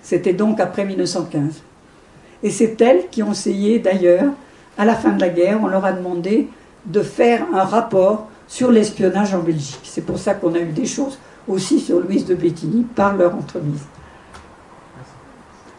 [0.03, 1.63] C'était donc après 1915.
[2.43, 4.33] Et c'est elles qui ont essayé d'ailleurs,
[4.79, 6.49] à la fin de la guerre, on leur a demandé
[6.87, 9.83] de faire un rapport sur l'espionnage en Belgique.
[9.85, 13.35] C'est pour ça qu'on a eu des choses aussi sur Louise de Bétigny par leur
[13.35, 13.83] entremise.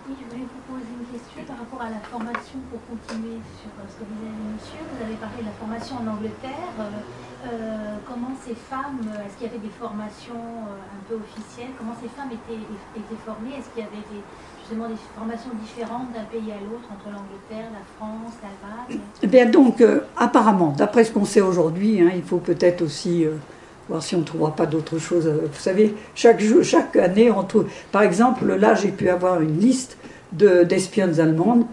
[0.07, 3.67] Oui, je voulais vous poser une question par rapport à la formation pour continuer sur
[3.83, 4.79] ce que vous avez monsieur.
[4.87, 6.71] Vous avez parlé de la formation en Angleterre.
[6.79, 11.75] Euh, comment ces femmes, est-ce qu'il y avait des formations euh, un peu officielles?
[11.75, 12.63] Comment ces femmes étaient,
[12.95, 13.59] étaient formées?
[13.59, 14.07] Est-ce qu'il y avait
[14.63, 19.03] justement des formations différentes d'un pays à l'autre, entre l'Angleterre, la France, l'Allemagne?
[19.19, 23.27] Eh bien donc, euh, apparemment, d'après ce qu'on sait aujourd'hui, hein, il faut peut-être aussi
[23.89, 25.27] voir si on ne trouvera pas d'autres choses.
[25.27, 27.67] Vous savez, chaque, jour, chaque année, on trouve...
[27.91, 29.97] Par exemple, là, j'ai pu avoir une liste
[30.33, 31.65] d'espionnes allemandes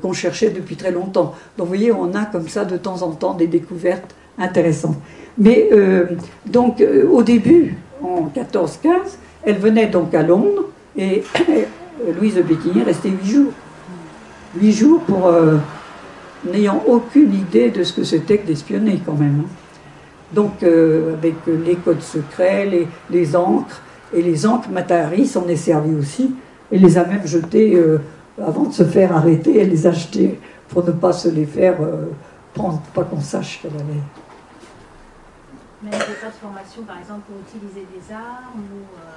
[0.00, 1.34] qu'on cherchait depuis très longtemps.
[1.58, 4.96] Donc vous voyez, on a comme ça de temps en temps des découvertes intéressant.
[5.38, 6.04] Mais euh,
[6.46, 8.68] donc euh, au début, en 14-15,
[9.44, 10.66] elle venait donc à Londres
[10.96, 11.22] et
[12.18, 13.52] Louise de Bétigny restait huit jours.
[14.60, 15.56] Huit jours pour euh,
[16.50, 19.42] n'ayant aucune idée de ce que c'était que d'espionner quand même.
[19.44, 19.50] Hein.
[20.32, 23.82] Donc avec les codes secrets, les, les, encres,
[24.14, 26.32] et les encres Matahari s'en est servi aussi,
[26.72, 27.80] et les a même jetées
[28.40, 31.76] avant de se faire arrêter, elle les a achetées pour ne pas se les faire
[32.54, 33.72] prendre, pas qu'on sache qu'elle
[35.82, 38.84] mais avait pas de formation, par exemple, pour utiliser des armes ou.
[38.98, 39.16] Euh,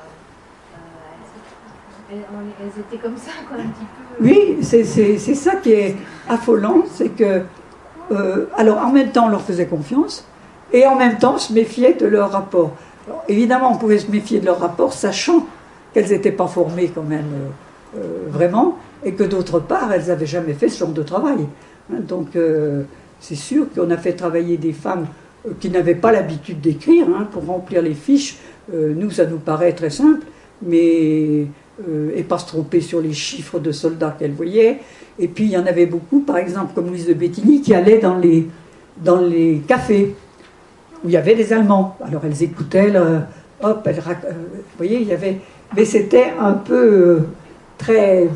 [2.13, 4.23] euh, elles, étaient comme ça, quoi, un petit peu.
[4.23, 5.95] Oui, c'est ça qui est
[6.29, 7.41] affolant, c'est que.
[8.11, 10.25] Euh, alors, en même temps, on leur faisait confiance,
[10.71, 12.71] et en même temps, on se méfiait de leur rapport.
[13.27, 15.45] évidemment, on pouvait se méfier de leur rapport, sachant
[15.93, 17.51] qu'elles n'étaient pas formées quand même
[18.27, 21.45] vraiment, et que d'autre part, elles n'avaient jamais fait ce genre de travail.
[21.91, 22.35] Hein, donc,
[23.23, 25.07] c'est sûr qu'on a fait travailler des femmes
[25.47, 28.37] euh, qui n'avaient pas l'habitude d'écrire hein, pour remplir les fiches.
[28.73, 30.25] Euh, nous, ça nous paraît très simple,
[30.61, 31.47] mais
[31.87, 34.81] euh, et pas se tromper sur les chiffres de soldats qu'elle voyait.
[35.19, 37.99] Et puis il y en avait beaucoup, par exemple comme Louise de Bétigny, qui allait
[37.99, 38.49] dans les,
[38.97, 40.15] dans les cafés
[41.05, 41.97] où il y avait des Allemands.
[42.05, 42.91] Alors elles écoutaient,
[43.61, 45.39] hop, elles, vous voyez, il y avait,
[45.75, 47.21] mais c'était un peu
[47.77, 48.29] très,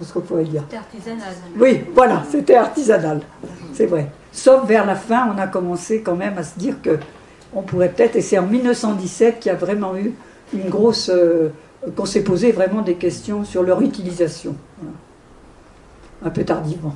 [0.00, 0.62] ce qu'on pourrait dire?
[0.68, 1.34] C'était artisanal.
[1.58, 3.20] Oui, voilà, c'était artisanal,
[3.72, 4.10] c'est vrai.
[4.32, 6.98] Sauf vers la fin, on a commencé quand même à se dire que
[7.54, 10.12] on pourrait peut-être, et c'est en 1917 qu'il y a vraiment eu
[10.54, 11.10] une grosse.
[11.12, 11.52] Euh,
[11.96, 14.54] qu'on s'est posé vraiment des questions sur leur utilisation.
[16.24, 16.94] Un peu tardivement.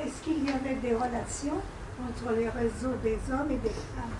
[0.00, 1.60] Est-ce qu'il y avait des relations
[1.98, 4.14] entre les réseaux des hommes et des femmes?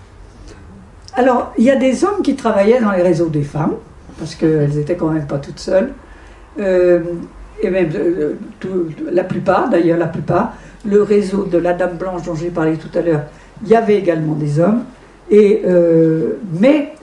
[1.13, 3.75] Alors, il y a des hommes qui travaillaient dans les réseaux des femmes,
[4.19, 5.93] parce qu'elles n'étaient quand même pas toutes seules.
[6.59, 6.99] Euh,
[7.61, 8.35] et même euh,
[9.11, 10.53] la plupart, d'ailleurs la plupart,
[10.85, 13.23] le réseau de la Dame Blanche dont j'ai parlé tout à l'heure,
[13.63, 14.83] il y avait également des hommes.
[15.29, 16.93] Et, euh, mais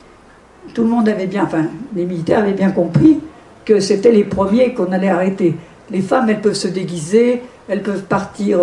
[0.75, 1.65] tout le monde avait bien, enfin,
[1.95, 3.21] les militaires avaient bien compris
[3.65, 5.57] que c'était les premiers qu'on allait arrêter.
[5.91, 8.61] Les femmes, elles peuvent se déguiser, elles peuvent partir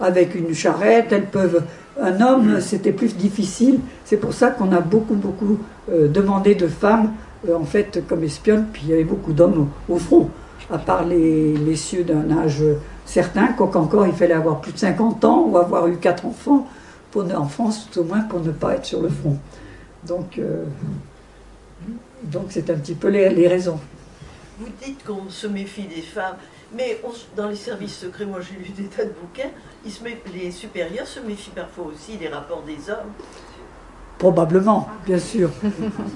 [0.00, 1.62] avec une charrette, elles peuvent.
[2.00, 3.80] Un homme, c'était plus difficile.
[4.04, 5.58] C'est pour ça qu'on a beaucoup, beaucoup
[5.90, 7.12] euh, demandé de femmes,
[7.52, 10.30] en fait, comme espionnes, puis il y avait beaucoup d'hommes au, front,
[10.70, 12.62] à part les, les cieux d'un âge
[13.04, 16.66] Certains, encore il fallait avoir plus de 50 ans ou avoir eu quatre enfants
[17.10, 19.36] pour, en France, tout au moins pour ne pas être sur le front.
[20.06, 20.64] Donc, euh,
[22.22, 23.78] donc c'est un petit peu les, raisons.
[24.58, 26.36] Vous dites qu'on se méfie des femmes,
[26.74, 27.00] mais
[27.36, 29.50] dans les services secrets, moi j'ai lu des tas de bouquins,
[30.32, 33.12] les supérieurs se méfient parfois aussi des rapports des hommes.
[34.18, 35.50] Probablement, bien sûr.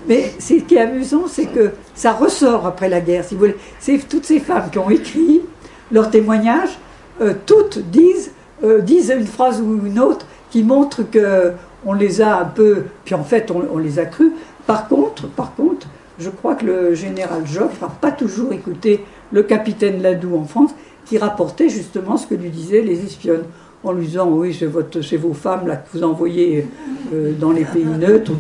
[0.07, 3.57] Mais ce qui est amusant, c'est que ça ressort après la guerre, si vous voulez.
[3.81, 5.43] C'est toutes ces femmes qui ont écrit
[5.91, 6.79] leurs témoignages,
[7.21, 11.53] euh, toutes disent, euh, disent une phrase ou une autre qui montre que
[11.85, 14.33] on les a un peu, puis en fait on, les a crus.
[14.67, 15.87] Par contre, par contre,
[16.19, 20.71] je crois que le général Joffre n'a pas toujours écouté le capitaine Ladoux en France,
[21.05, 23.45] qui rapportait justement ce que lui disaient les espionnes,
[23.85, 26.67] en lui disant oui, c'est, votre, c'est vos femmes là, que vous envoyez
[27.13, 28.33] euh, dans les pays neutres.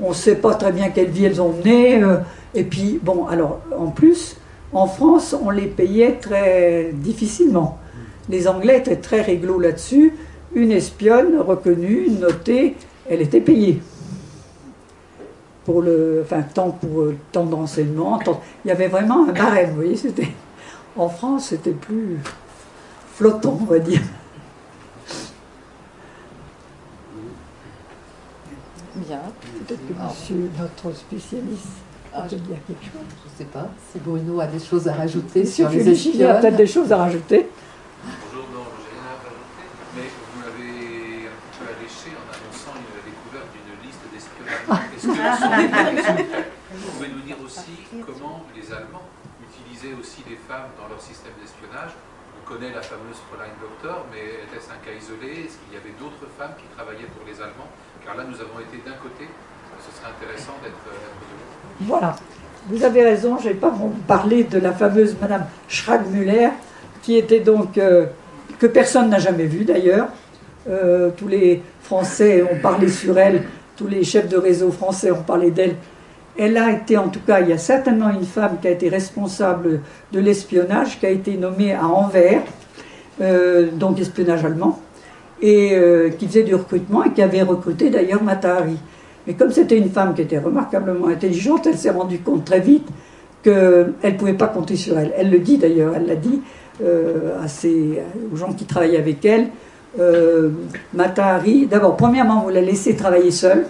[0.00, 2.02] On ne sait pas très bien quelle vie elles ont mené.
[2.02, 2.16] euh,
[2.54, 4.36] et puis, bon, alors, en plus,
[4.72, 7.78] en France, on les payait très difficilement.
[8.28, 10.12] Les Anglais étaient très réglo là-dessus.
[10.54, 12.76] Une espionne reconnue, notée,
[13.08, 13.80] elle était payée.
[15.64, 19.70] Pour le, enfin, tant pour euh, tant d'enseignement, tant- il y avait vraiment un barème,
[19.70, 20.28] vous voyez, c'était,
[20.96, 22.18] en France, c'était plus
[23.14, 24.02] flottant, on va dire.
[28.96, 29.20] Bien.
[29.66, 30.08] Peut-être que Ah.
[30.08, 31.68] monsieur, notre spécialiste,
[32.16, 33.02] Ah, peut dire quelque chose.
[33.26, 36.22] Je ne sais pas si Bruno a des choses à rajouter sur les Félicie, il
[36.22, 36.40] a espionnes.
[36.42, 37.48] peut-être des choses à rajouter.
[38.30, 39.66] Bonjour, non, j'ai rien à rajouter,
[39.96, 44.62] mais vous m'avez un petit peu alléché en annonçant une découverte d'une liste d'espionnage.
[44.62, 47.76] Est-ce que s'il vous pouvez nous dire aussi
[48.06, 49.04] comment les Allemands
[49.44, 51.92] utilisaient aussi les femmes dans leur système d'espionnage
[52.40, 55.44] On connaît la fameuse Fräulein Doctor, mais était-ce un cas isolé?
[55.44, 57.68] Est-ce qu'il y avait d'autres femmes qui travaillaient pour les Allemands?
[58.04, 59.28] Car là, nous avons été d'un côté,
[59.80, 61.56] ce serait intéressant d'être d'être de l'autre.
[61.80, 62.16] Voilà.
[62.68, 63.72] Vous avez raison, je n'ai pas
[64.08, 66.48] parlé de la fameuse Madame Schragmüller,
[67.02, 68.06] qui était donc, euh,
[68.58, 70.08] que personne n'a jamais vue d'ailleurs.
[70.68, 73.42] Euh, tous les Français ont parlé sur elle,
[73.76, 75.76] tous les chefs de réseau français ont parlé d'elle.
[76.36, 78.88] Elle a été, en tout cas, il y a certainement une femme qui a été
[78.88, 79.80] responsable
[80.12, 82.42] de l'espionnage, qui a été nommée à Anvers,
[83.20, 84.80] euh, donc espionnage allemand,
[85.40, 88.78] et euh, qui faisait du recrutement et qui avait recruté d'ailleurs Matahari.
[89.26, 92.88] Mais comme c'était une femme qui était remarquablement intelligente, elle s'est rendue compte très vite
[93.42, 95.12] qu'elle ne pouvait pas compter sur elle.
[95.16, 96.40] Elle le dit d'ailleurs, elle l'a dit
[96.82, 97.38] euh,
[98.32, 99.48] aux gens qui travaillaient avec elle.
[100.00, 100.50] Euh,
[100.92, 103.64] Matahari, d'abord, premièrement, vous la laissez travailler seule,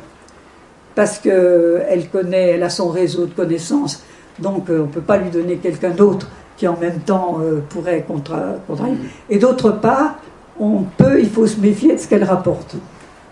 [0.95, 4.03] parce qu'elle connaît, elle a son réseau de connaissances,
[4.39, 7.61] donc euh, on ne peut pas lui donner quelqu'un d'autre qui en même temps euh,
[7.69, 8.97] pourrait contra- contrarier.
[9.29, 10.19] Et d'autre part,
[10.59, 12.77] on peut, il faut se méfier de ce qu'elle rapporte.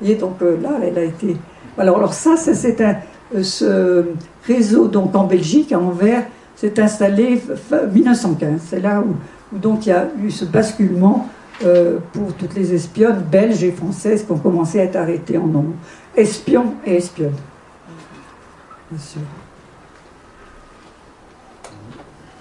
[0.04, 1.36] Et donc euh, là, elle a été.
[1.78, 2.96] Alors, alors ça, ça, c'est un,
[3.42, 4.04] ce
[4.46, 6.24] réseau donc en Belgique, à Anvers,
[6.56, 7.36] s'est installé
[7.70, 8.60] fin 1915.
[8.68, 9.14] C'est là où,
[9.54, 11.28] où donc il y a eu ce basculement
[11.64, 15.46] euh, pour toutes les espionnes belges et françaises qui ont commencé à être arrêtées en
[15.46, 15.74] nombre.
[16.16, 17.36] Espions et espionnes.
[18.90, 19.20] Bien sûr.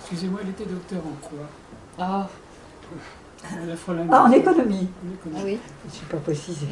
[0.01, 1.39] Excusez-moi, elle était docteur en quoi?
[1.97, 2.27] Ah,
[4.11, 4.87] Ah, en économie.
[5.03, 5.35] En économie.
[5.37, 5.57] ah oui.
[5.91, 6.67] Je n'ai pas précisé.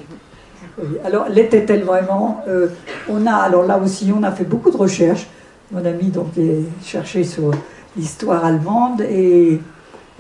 [0.78, 0.98] Oui.
[1.06, 2.68] Alors, l'était-elle vraiment Euh,
[3.10, 5.28] On a, alors là aussi, on a fait beaucoup de recherches.
[5.72, 7.52] Mon ami donc est cherché sur
[7.96, 9.62] l'histoire allemande et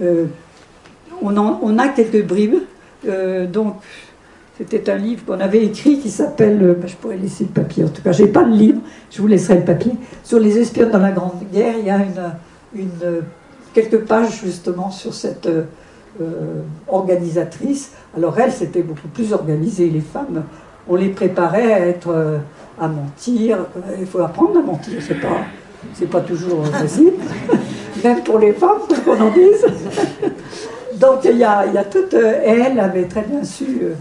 [0.01, 0.25] euh,
[1.21, 2.59] on, a quelques bribes.
[3.07, 3.75] Euh, donc,
[4.57, 7.85] c'était un livre qu'on avait écrit qui s'appelle, euh, ben, je pourrais laisser le papier,
[7.85, 9.93] en tout cas, j'ai pas le livre, je vous laisserai le papier.
[10.23, 11.97] Sur les espionnes dans la Grande Guerre, il y a
[12.75, 13.21] une, euh,
[13.73, 15.47] quelques pages justement sur cette
[16.89, 17.93] organisatrice.
[18.17, 19.89] Alors elle, c'était beaucoup plus organisé.
[19.89, 20.43] Les femmes,
[20.89, 22.41] on les préparait à être,
[22.77, 23.59] à mentir.
[23.97, 25.01] Il faut apprendre à mentir.
[25.01, 25.45] C'est pas,
[26.19, 27.13] pas toujours facile,
[28.03, 29.65] même pour les femmes, qu'on en dise.
[30.99, 32.13] Donc il y a, il y a toute.
[32.13, 33.93] euh, Elle avait très bien su euh,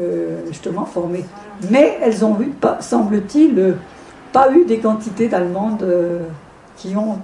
[0.00, 1.24] euh, justement former.
[1.70, 3.74] Mais elles ont eu, semble-t-il,
[4.32, 5.84] pas eu des quantités d'Allemandes
[6.76, 7.18] qui ont,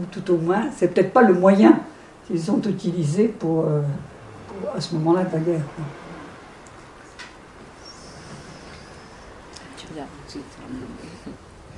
[0.00, 1.80] ou tout au moins, c'est peut-être pas le moyen
[2.26, 5.60] qu'ils ont utilisé pour, pour- à ce moment-là de la guerre.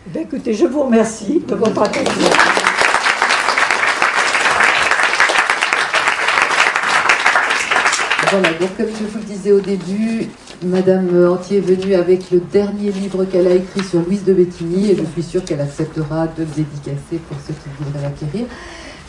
[0.06, 2.73] Ben, écoutez, je vous remercie de votre attention.
[8.35, 10.27] Voilà, donc comme je vous le disais au début,
[10.65, 14.90] Madame Antier est venue avec le dernier livre qu'elle a écrit sur Louise de Bétigny
[14.90, 18.47] et je suis sûre qu'elle acceptera de le dédicacer pour ceux qui voudraient l'acquérir.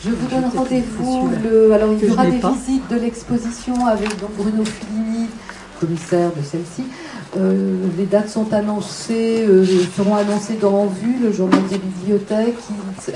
[0.04, 1.28] Je vous donne rendez-vous.
[1.42, 2.52] Le, alors il y aura des pas.
[2.52, 5.26] visites de l'exposition avec donc Bruno Filini,
[5.80, 6.84] commissaire de celle-ci.
[7.36, 9.66] Euh, les dates sont annoncées, euh,
[9.96, 12.54] seront annoncées dans Vue, le journal des bibliothèques.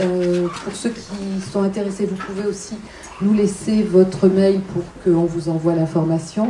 [0.01, 2.74] Euh, pour ceux qui sont intéressés, vous pouvez aussi
[3.22, 6.48] nous laisser votre mail pour qu'on vous envoie l'information.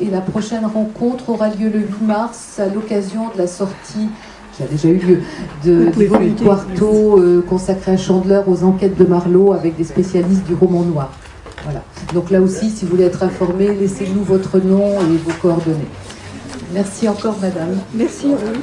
[0.00, 4.08] Et la prochaine rencontre aura lieu le 8 mars à l'occasion de la sortie
[4.56, 5.22] qui a déjà eu lieu
[5.64, 6.34] de, du volume.
[6.34, 11.10] Quarto euh, consacré à Chandler aux enquêtes de Marlowe avec des spécialistes du roman noir.
[11.64, 11.82] Voilà.
[12.14, 15.88] Donc là aussi, si vous voulez être informé, laissez-nous votre nom et vos coordonnées.
[16.72, 17.78] Merci encore, madame.
[17.94, 18.60] Merci à vous.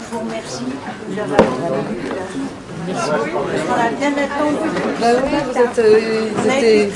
[0.00, 0.64] Je vous remercie.
[2.86, 4.68] Vous avez On a bien attendu.
[5.00, 6.90] Bah oui, vous êtes, euh, ils étaient-.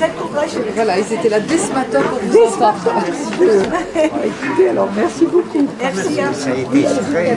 [0.75, 3.05] Voilà, ils étaient là dès ce matin pour vous entendre.
[4.25, 5.67] Écoutez, alors merci beaucoup.
[5.81, 7.37] Merci à Ça a été très,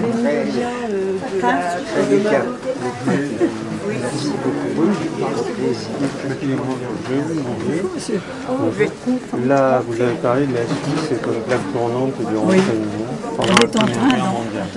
[1.40, 2.44] très, très délicat.
[4.74, 6.36] Vous
[7.30, 7.82] demander,
[9.48, 13.64] là, vous avez parlé de la Suisse comme plaque tournante du renseignement pendant On la
[13.64, 14.68] est en Première train, Guerre mondiale.